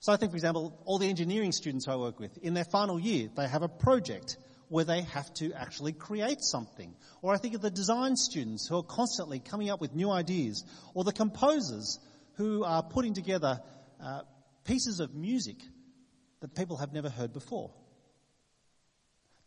So 0.00 0.12
I 0.12 0.16
think, 0.16 0.32
for 0.32 0.36
example, 0.36 0.78
all 0.84 0.98
the 0.98 1.08
engineering 1.08 1.52
students 1.52 1.88
I 1.88 1.96
work 1.96 2.20
with, 2.20 2.36
in 2.38 2.52
their 2.52 2.64
final 2.64 3.00
year, 3.00 3.30
they 3.34 3.48
have 3.48 3.62
a 3.62 3.68
project 3.68 4.36
where 4.70 4.84
they 4.84 5.02
have 5.02 5.34
to 5.34 5.52
actually 5.52 5.92
create 5.92 6.40
something. 6.40 6.94
Or 7.22 7.34
I 7.34 7.38
think 7.38 7.56
of 7.56 7.60
the 7.60 7.72
design 7.72 8.14
students 8.14 8.68
who 8.68 8.76
are 8.78 8.84
constantly 8.84 9.40
coming 9.40 9.68
up 9.68 9.80
with 9.80 9.96
new 9.96 10.08
ideas, 10.10 10.64
or 10.94 11.02
the 11.02 11.12
composers 11.12 11.98
who 12.36 12.62
are 12.62 12.80
putting 12.80 13.12
together 13.12 13.60
uh, 14.00 14.20
pieces 14.64 15.00
of 15.00 15.12
music 15.12 15.56
that 16.40 16.54
people 16.54 16.76
have 16.76 16.92
never 16.92 17.10
heard 17.10 17.32
before. 17.32 17.72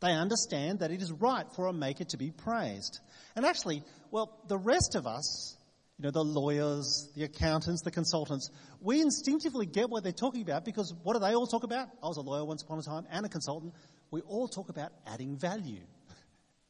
They 0.02 0.12
understand 0.12 0.80
that 0.80 0.92
it 0.92 1.02
is 1.02 1.10
right 1.10 1.46
for 1.56 1.68
a 1.68 1.74
maker 1.74 2.04
to 2.04 2.18
be 2.18 2.32
praised. 2.32 3.00
And 3.38 3.46
actually, 3.46 3.82
well, 4.12 4.38
the 4.50 4.58
rest 4.58 4.96
of 4.96 5.08
us, 5.08 5.56
you 5.98 6.04
know, 6.04 6.12
the 6.12 6.22
lawyers, 6.22 7.10
the 7.16 7.24
accountants, 7.24 7.82
the 7.84 7.92
consultants, 7.92 8.50
we 8.82 9.00
instinctively 9.00 9.66
get 9.66 9.90
what 9.90 10.04
they're 10.04 10.12
talking 10.12 10.42
about 10.42 10.66
because 10.66 10.94
what 11.04 11.14
do 11.14 11.20
they 11.20 11.34
all 11.34 11.48
talk 11.48 11.64
about? 11.64 11.88
I 12.04 12.08
was 12.08 12.18
a 12.18 12.22
lawyer 12.22 12.44
once 12.44 12.62
upon 12.62 12.80
a 12.80 12.82
time 12.82 13.06
and 13.10 13.26
a 13.26 13.30
consultant 13.30 13.74
we 14.14 14.22
all 14.22 14.48
talk 14.48 14.70
about 14.70 14.92
adding 15.08 15.38
value 15.38 15.82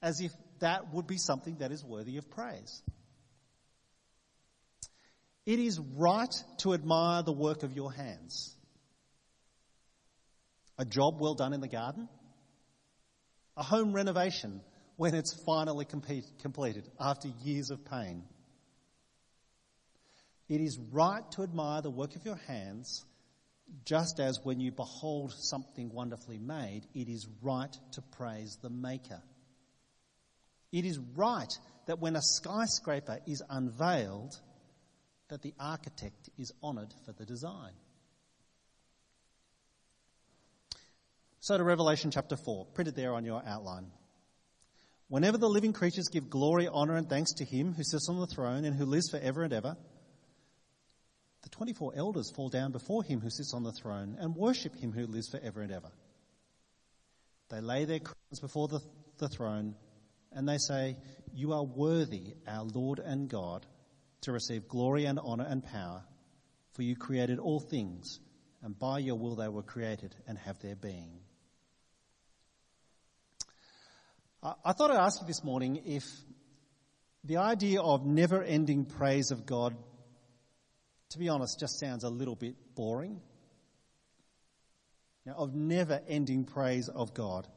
as 0.02 0.22
if 0.22 0.32
that 0.60 0.94
would 0.94 1.06
be 1.06 1.18
something 1.18 1.58
that 1.58 1.74
is 1.74 1.84
worthy 1.84 2.16
of 2.16 2.30
praise. 2.30 2.82
It 5.46 5.60
is 5.60 5.78
right 5.98 6.34
to 6.60 6.74
admire 6.74 7.22
the 7.22 7.34
work 7.34 7.64
of 7.64 7.74
your 7.74 7.92
hands. 7.92 8.56
A 10.78 10.86
job 10.86 11.20
well 11.20 11.34
done 11.34 11.52
in 11.52 11.60
the 11.60 11.68
garden, 11.68 12.08
a 13.58 13.64
home 13.64 13.92
renovation 13.92 14.62
when 14.96 15.14
it's 15.14 15.38
finally 15.46 15.84
completed 15.84 16.90
after 16.98 17.28
years 17.44 17.72
of 17.72 17.84
pain. 17.84 18.24
It 20.48 20.62
is 20.62 20.80
right 20.94 21.30
to 21.32 21.44
admire 21.44 21.82
the 21.82 21.92
work 21.92 22.16
of 22.16 22.24
your 22.24 22.40
hands 22.48 23.04
just 23.86 24.20
as 24.20 24.40
when 24.44 24.60
you 24.60 24.72
behold 24.72 25.34
something 25.36 25.92
wonderfully 25.94 26.40
made, 26.40 26.82
it 26.94 27.10
is 27.10 27.28
right 27.42 27.76
to 27.94 28.02
praise 28.18 28.58
the 28.62 28.70
Maker. 28.70 29.22
It 30.72 30.86
is 30.86 31.00
right 31.16 31.52
that 31.86 32.00
when 32.00 32.16
a 32.16 32.22
skyscraper 32.22 33.20
is 33.28 33.44
unveiled, 33.50 34.34
that 35.30 35.42
the 35.42 35.54
architect 35.60 36.30
is 36.38 36.52
honoured 36.64 36.94
for 37.06 37.14
the 37.14 37.26
design. 37.26 37.74
So 41.40 41.58
to 41.58 41.64
Revelation 41.64 42.10
chapter 42.10 42.38
4, 42.38 42.68
printed 42.74 42.96
there 42.96 43.14
on 43.14 43.26
your 43.26 43.44
outline. 43.46 43.92
Whenever 45.10 45.38
the 45.38 45.50
living 45.50 45.74
creatures 45.74 46.08
give 46.12 46.30
glory, 46.30 46.68
honour, 46.68 46.96
and 46.96 47.10
thanks 47.10 47.34
to 47.34 47.46
him 47.46 47.74
who 47.74 47.84
sits 47.84 48.08
on 48.10 48.20
the 48.20 48.28
throne 48.28 48.66
and 48.66 48.76
who 48.76 48.86
lives 48.86 49.10
forever 49.10 49.44
and 49.44 49.54
ever, 49.54 49.76
the 51.44 51.50
24 51.50 51.94
elders 51.96 52.32
fall 52.32 52.50
down 52.50 52.72
before 52.72 53.04
him 53.04 53.20
who 53.20 53.30
sits 53.30 53.54
on 53.54 53.64
the 53.64 53.72
throne 53.72 54.18
and 54.20 54.36
worship 54.36 54.76
him 54.76 54.92
who 54.92 55.06
lives 55.06 55.30
forever 55.30 55.62
and 55.62 55.72
ever. 55.72 55.92
They 57.50 57.62
lay 57.62 57.86
their 57.86 58.00
crowns 58.00 58.40
before 58.42 58.68
the, 58.68 58.80
the 59.18 59.28
throne 59.28 59.76
and 60.32 60.48
they 60.48 60.58
say, 60.58 60.98
You 61.34 61.54
are 61.54 61.64
worthy, 61.64 62.34
our 62.48 62.64
Lord 62.64 63.00
and 63.00 63.30
God, 63.30 63.66
to 64.22 64.32
receive 64.32 64.68
glory 64.68 65.06
and 65.06 65.20
honour 65.20 65.46
and 65.48 65.64
power, 65.64 66.04
for 66.72 66.82
you 66.82 66.96
created 66.96 67.40
all 67.40 67.60
things, 67.60 68.20
and 68.62 68.78
by 68.78 69.00
your 69.00 69.16
will 69.16 69.36
they 69.36 69.50
were 69.50 69.64
created 69.64 70.16
and 70.28 70.38
have 70.38 70.60
their 70.60 70.76
being. 70.76 71.20
I 74.42 74.74
thought 74.74 74.92
I'd 74.92 74.98
ask 74.98 75.22
you 75.22 75.28
this 75.28 75.44
morning 75.44 75.82
if 75.86 76.04
the 77.24 77.38
idea 77.38 77.82
of 77.82 78.06
never 78.06 78.44
ending 78.44 78.86
praise 78.86 79.32
of 79.32 79.46
God, 79.46 79.74
to 81.14 81.20
be 81.20 81.30
honest, 81.30 81.60
just 81.60 81.80
sounds 81.80 82.04
a 82.04 82.10
little 82.10 82.36
bit 82.36 82.56
boring. 82.76 83.22
Now, 85.26 85.36
of 85.38 85.56
never 85.56 86.02
ending 86.08 86.44
praise 86.44 86.90
of 86.90 87.14
God. 87.14 87.48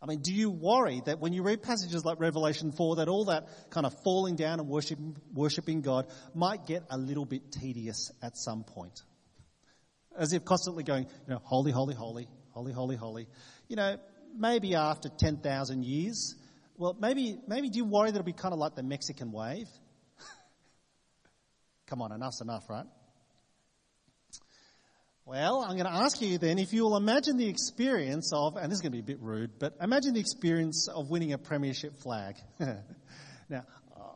I 0.00 0.06
mean, 0.06 0.20
do 0.20 0.32
you 0.32 0.50
worry 0.50 1.02
that 1.06 1.18
when 1.18 1.32
you 1.32 1.42
read 1.42 1.62
passages 1.62 2.04
like 2.04 2.20
Revelation 2.20 2.72
4, 2.72 2.96
that 2.96 3.08
all 3.08 3.26
that 3.26 3.48
kind 3.70 3.84
of 3.84 3.94
falling 4.04 4.36
down 4.36 4.60
and 4.60 4.68
worshiping, 4.68 5.16
worshiping 5.34 5.80
God 5.80 6.06
might 6.34 6.66
get 6.66 6.84
a 6.90 6.96
little 6.96 7.24
bit 7.24 7.52
tedious 7.52 8.10
at 8.22 8.36
some 8.36 8.64
point? 8.64 9.02
As 10.16 10.32
if 10.32 10.44
constantly 10.44 10.84
going, 10.84 11.04
you 11.04 11.34
know, 11.34 11.40
holy, 11.42 11.72
holy, 11.72 11.94
holy, 11.94 12.28
holy, 12.50 12.72
holy, 12.72 12.96
holy. 12.96 13.26
You 13.68 13.76
know, 13.76 13.98
maybe 14.36 14.74
after 14.76 15.08
10,000 15.08 15.84
years, 15.84 16.36
well, 16.76 16.96
maybe, 17.00 17.38
maybe 17.48 17.68
do 17.68 17.78
you 17.78 17.84
worry 17.84 18.10
that 18.10 18.16
it'll 18.16 18.24
be 18.24 18.32
kind 18.32 18.52
of 18.52 18.60
like 18.60 18.76
the 18.76 18.84
Mexican 18.84 19.32
wave? 19.32 19.68
Come 21.88 22.02
on, 22.02 22.12
enough's 22.12 22.42
enough, 22.42 22.68
right? 22.68 22.84
Well, 25.24 25.62
I'm 25.62 25.72
going 25.72 25.86
to 25.86 25.92
ask 25.92 26.20
you 26.20 26.36
then 26.36 26.58
if 26.58 26.74
you 26.74 26.84
will 26.84 26.98
imagine 26.98 27.38
the 27.38 27.48
experience 27.48 28.30
of, 28.34 28.56
and 28.56 28.70
this 28.70 28.76
is 28.76 28.82
going 28.82 28.92
to 28.92 28.96
be 28.96 29.00
a 29.12 29.16
bit 29.16 29.22
rude, 29.22 29.58
but 29.58 29.74
imagine 29.80 30.12
the 30.12 30.20
experience 30.20 30.88
of 30.94 31.08
winning 31.08 31.32
a 31.32 31.38
premiership 31.38 31.96
flag. 32.02 32.36
now, 33.48 33.64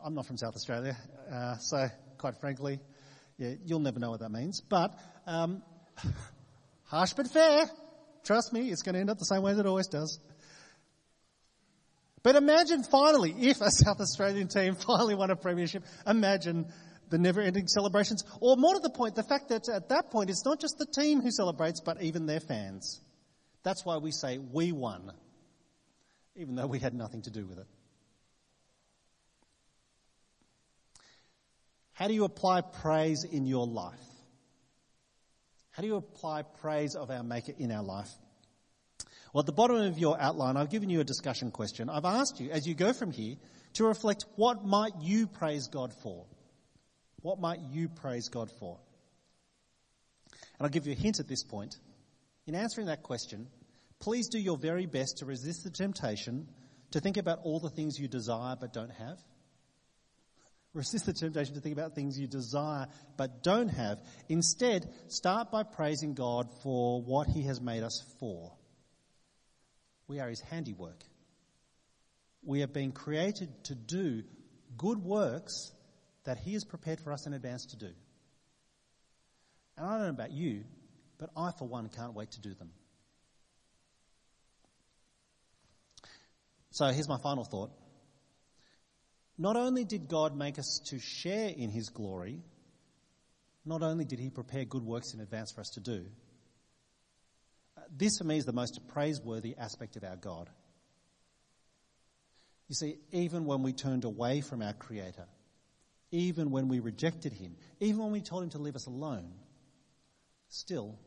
I'm 0.03 0.13
not 0.13 0.27
from 0.27 0.37
South 0.37 0.55
Australia, 0.55 0.95
uh, 1.31 1.57
so 1.57 1.87
quite 2.19 2.39
frankly, 2.39 2.79
yeah, 3.37 3.53
you'll 3.65 3.79
never 3.79 3.99
know 3.99 4.11
what 4.11 4.19
that 4.19 4.31
means. 4.31 4.61
But 4.61 4.93
um, 5.25 5.63
harsh 6.83 7.13
but 7.13 7.27
fair. 7.27 7.65
Trust 8.23 8.53
me, 8.53 8.69
it's 8.69 8.83
going 8.83 8.93
to 8.93 9.01
end 9.01 9.09
up 9.09 9.17
the 9.17 9.25
same 9.25 9.41
way 9.41 9.53
that 9.53 9.61
it 9.61 9.67
always 9.67 9.87
does. 9.87 10.19
But 12.21 12.35
imagine 12.37 12.83
finally, 12.83 13.35
if 13.37 13.61
a 13.61 13.69
South 13.69 13.99
Australian 13.99 14.47
team 14.47 14.75
finally 14.87 15.15
won 15.15 15.31
a 15.31 15.35
premiership, 15.35 15.83
imagine 16.07 16.71
the 17.13 17.19
never 17.19 17.41
ending 17.41 17.67
celebrations. 17.67 18.23
Or 18.41 18.57
more 18.57 18.73
to 18.73 18.79
the 18.79 18.89
point, 18.89 19.13
the 19.13 19.21
fact 19.21 19.49
that 19.49 19.69
at 19.69 19.89
that 19.89 20.09
point 20.09 20.31
it's 20.31 20.43
not 20.43 20.59
just 20.59 20.79
the 20.79 20.87
team 20.87 21.21
who 21.21 21.29
celebrates, 21.29 21.79
but 21.79 22.01
even 22.01 22.25
their 22.25 22.39
fans. 22.39 22.99
That's 23.61 23.85
why 23.85 23.97
we 23.97 24.11
say 24.11 24.39
we 24.39 24.71
won, 24.71 25.11
even 26.35 26.55
though 26.55 26.65
we 26.65 26.79
had 26.79 26.95
nothing 26.95 27.21
to 27.21 27.29
do 27.29 27.45
with 27.45 27.59
it. 27.59 27.67
How 31.93 32.07
do 32.07 32.15
you 32.15 32.23
apply 32.23 32.61
praise 32.61 33.23
in 33.23 33.45
your 33.45 33.67
life? 33.67 33.93
How 35.69 35.83
do 35.83 35.87
you 35.87 35.97
apply 35.97 36.41
praise 36.41 36.95
of 36.95 37.11
our 37.11 37.23
Maker 37.23 37.53
in 37.59 37.71
our 37.71 37.83
life? 37.83 38.09
Well, 39.33 39.41
at 39.41 39.45
the 39.45 39.51
bottom 39.51 39.75
of 39.75 39.99
your 39.99 40.19
outline, 40.19 40.57
I've 40.57 40.71
given 40.71 40.89
you 40.89 40.99
a 40.99 41.03
discussion 41.03 41.51
question. 41.51 41.91
I've 41.91 42.05
asked 42.05 42.39
you, 42.39 42.49
as 42.49 42.65
you 42.65 42.73
go 42.73 42.91
from 42.91 43.11
here, 43.11 43.35
to 43.73 43.85
reflect 43.85 44.25
what 44.35 44.65
might 44.65 44.93
you 44.99 45.27
praise 45.27 45.67
God 45.67 45.93
for? 46.01 46.25
What 47.23 47.39
might 47.39 47.61
you 47.71 47.89
praise 47.89 48.29
God 48.29 48.51
for? 48.59 48.77
And 50.59 50.65
I'll 50.65 50.69
give 50.69 50.85
you 50.85 50.91
a 50.91 50.95
hint 50.95 51.19
at 51.19 51.27
this 51.27 51.43
point. 51.43 51.77
In 52.45 52.53
answering 52.53 52.87
that 52.87 53.01
question, 53.01 53.47
please 53.99 54.27
do 54.27 54.37
your 54.37 54.57
very 54.57 54.85
best 54.85 55.17
to 55.19 55.25
resist 55.25 55.63
the 55.63 55.71
temptation 55.71 56.47
to 56.91 56.99
think 56.99 57.17
about 57.17 57.39
all 57.43 57.59
the 57.59 57.69
things 57.69 57.97
you 57.97 58.07
desire 58.07 58.55
but 58.59 58.73
don't 58.73 58.91
have. 58.91 59.17
Resist 60.73 61.05
the 61.05 61.13
temptation 61.13 61.55
to 61.55 61.61
think 61.61 61.77
about 61.77 61.95
things 61.95 62.19
you 62.19 62.27
desire 62.27 62.87
but 63.15 63.41
don't 63.41 63.69
have. 63.69 63.99
Instead, 64.27 64.91
start 65.07 65.49
by 65.49 65.63
praising 65.63 66.15
God 66.15 66.49
for 66.61 67.01
what 67.01 67.27
He 67.27 67.43
has 67.43 67.61
made 67.61 67.83
us 67.83 68.03
for. 68.19 68.51
We 70.07 70.19
are 70.19 70.27
His 70.27 70.41
handiwork. 70.41 71.03
We 72.43 72.59
have 72.59 72.73
been 72.73 72.91
created 72.91 73.49
to 73.65 73.75
do 73.75 74.23
good 74.75 74.97
works 74.97 75.71
that 76.25 76.37
He 76.37 76.53
has 76.53 76.63
prepared 76.63 76.99
for 76.99 77.11
us 77.11 77.27
in 77.27 77.33
advance 77.33 77.65
to 77.67 77.77
do. 77.77 77.89
And 79.77 79.85
I 79.85 79.97
don't 79.97 80.03
know 80.03 80.09
about 80.09 80.31
you, 80.31 80.63
but 81.17 81.29
I, 81.35 81.51
for 81.57 81.67
one, 81.67 81.89
can't 81.89 82.13
wait 82.13 82.31
to 82.31 82.41
do 82.41 82.53
them. 82.53 82.71
So 86.71 86.87
here's 86.87 87.07
my 87.07 87.19
final 87.21 87.43
thought. 87.43 87.71
Not 89.37 89.55
only 89.55 89.83
did 89.83 90.07
God 90.07 90.35
make 90.35 90.59
us 90.59 90.81
to 90.89 90.99
share 90.99 91.49
in 91.49 91.69
his 91.69 91.89
glory, 91.89 92.41
not 93.65 93.81
only 93.81 94.05
did 94.05 94.19
he 94.19 94.29
prepare 94.29 94.65
good 94.65 94.83
works 94.83 95.13
in 95.13 95.21
advance 95.21 95.51
for 95.51 95.61
us 95.61 95.69
to 95.75 95.79
do, 95.79 96.05
this 97.95 98.17
for 98.17 98.23
me 98.23 98.37
is 98.37 98.45
the 98.45 98.53
most 98.53 98.79
praiseworthy 98.87 99.55
aspect 99.57 99.95
of 99.95 100.03
our 100.03 100.15
God. 100.15 100.49
You 102.69 102.75
see, 102.75 102.95
even 103.11 103.45
when 103.45 103.61
we 103.61 103.73
turned 103.73 104.03
away 104.03 104.41
from 104.41 104.61
our 104.61 104.73
Creator, 104.73 105.27
even 106.13 106.51
when 106.51 106.67
we 106.67 106.79
rejected 106.79 107.33
Him, 107.33 107.55
even 107.79 107.97
when 107.97 108.11
we 108.11 108.21
told 108.21 108.43
Him 108.43 108.51
to 108.51 108.59
leave 108.59 108.75
us 108.75 108.85
alone, 108.85 109.33
still, 110.47 110.99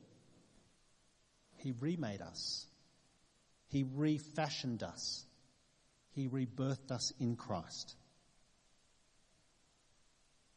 He 1.58 1.72
remade 1.78 2.20
us. 2.20 2.66
He 3.68 3.84
refashioned 3.94 4.82
us. 4.82 5.24
He 6.10 6.26
rebirthed 6.26 6.90
us 6.90 7.12
in 7.20 7.36
Christ. 7.36 7.94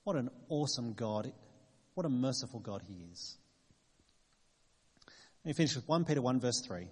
What 0.03 0.15
an 0.15 0.31
awesome 0.49 0.93
God. 0.93 1.31
What 1.93 2.07
a 2.07 2.09
merciful 2.09 2.59
God 2.59 2.81
He 2.87 3.05
is. 3.11 3.37
Let 5.45 5.49
me 5.49 5.53
finish 5.53 5.75
with 5.75 5.87
1 5.87 6.05
Peter 6.05 6.23
1 6.23 6.39
verse 6.39 6.61
3. 6.65 6.87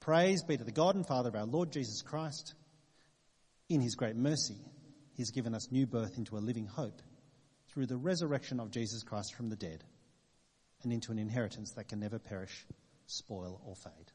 Praise 0.00 0.42
be 0.42 0.56
to 0.56 0.64
the 0.64 0.72
God 0.72 0.96
and 0.96 1.06
Father 1.06 1.28
of 1.28 1.36
our 1.36 1.46
Lord 1.46 1.70
Jesus 1.70 2.02
Christ. 2.02 2.54
In 3.68 3.80
His 3.80 3.94
great 3.94 4.16
mercy, 4.16 4.56
He 5.20 5.22
has 5.22 5.32
given 5.32 5.54
us 5.54 5.70
new 5.70 5.86
birth 5.86 6.16
into 6.16 6.38
a 6.38 6.40
living 6.40 6.64
hope 6.64 7.02
through 7.68 7.84
the 7.84 7.98
resurrection 7.98 8.58
of 8.58 8.70
Jesus 8.70 9.02
Christ 9.02 9.34
from 9.34 9.50
the 9.50 9.56
dead 9.56 9.84
and 10.82 10.90
into 10.94 11.12
an 11.12 11.18
inheritance 11.18 11.72
that 11.72 11.88
can 11.88 12.00
never 12.00 12.18
perish, 12.18 12.64
spoil, 13.04 13.60
or 13.66 13.76
fade. 13.76 14.12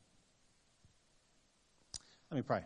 Let 2.32 2.38
me 2.38 2.42
pray. 2.42 2.62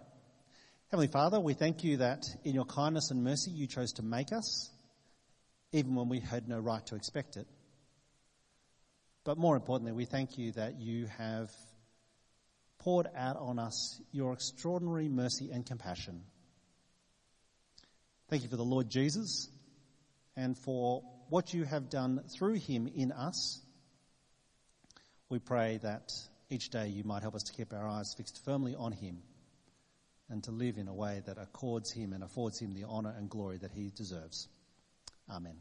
Heavenly 0.90 1.10
Father, 1.10 1.38
we 1.38 1.54
thank 1.54 1.84
you 1.84 1.98
that 1.98 2.24
in 2.46 2.56
your 2.56 2.64
kindness 2.64 3.12
and 3.12 3.26
mercy 3.26 3.52
you 3.52 3.68
chose 3.68 3.92
to 3.96 4.04
make 4.04 4.32
us 4.32 4.70
even 5.74 5.96
when 5.96 6.08
we 6.08 6.22
had 6.22 6.48
no 6.48 6.60
right 6.60 6.86
to 6.86 6.96
expect 6.96 7.36
it. 7.36 7.48
But 9.26 9.38
more 9.38 9.58
importantly, 9.58 9.92
we 9.92 10.06
thank 10.06 10.38
you 10.38 10.54
that 10.54 10.80
you 10.80 11.08
have 11.18 11.52
poured 12.78 13.08
out 13.18 13.36
on 13.36 13.60
us 13.60 14.02
your 14.14 14.32
extraordinary 14.32 15.10
mercy 15.10 15.50
and 15.52 15.66
compassion. 15.66 16.22
Thank 18.30 18.44
you 18.44 18.50
for 18.50 18.58
the 18.58 18.64
Lord 18.64 18.92
Jesus 18.92 19.50
and 20.36 20.56
for 20.56 21.02
what 21.30 21.52
you 21.52 21.64
have 21.64 21.90
done 21.90 22.22
through 22.38 22.56
him 22.56 22.88
in 22.88 23.12
us. 23.12 23.60
We 25.30 25.40
pray 25.40 25.80
that 25.82 26.12
each 26.50 26.70
day 26.70 26.90
you 26.90 27.04
might 27.04 27.24
help 27.24 27.34
us 27.34 27.44
to 27.44 27.54
keep 27.54 27.74
our 27.74 27.88
eyes 27.88 28.14
fixed 28.16 28.46
firmly 28.46 28.76
on 28.76 28.92
him 28.92 29.24
and 30.30 30.44
to 30.44 30.52
live 30.52 30.78
in 30.78 30.88
a 30.88 30.94
way 30.94 31.24
that 31.26 31.40
accords 31.40 31.92
him 31.92 32.14
and 32.14 32.24
affords 32.24 32.60
him 32.60 32.74
the 32.74 32.84
honour 32.84 33.16
and 33.18 33.32
glory 33.32 33.58
that 33.58 33.72
he 33.72 33.92
deserves. 33.96 34.48
Amen. 35.28 35.56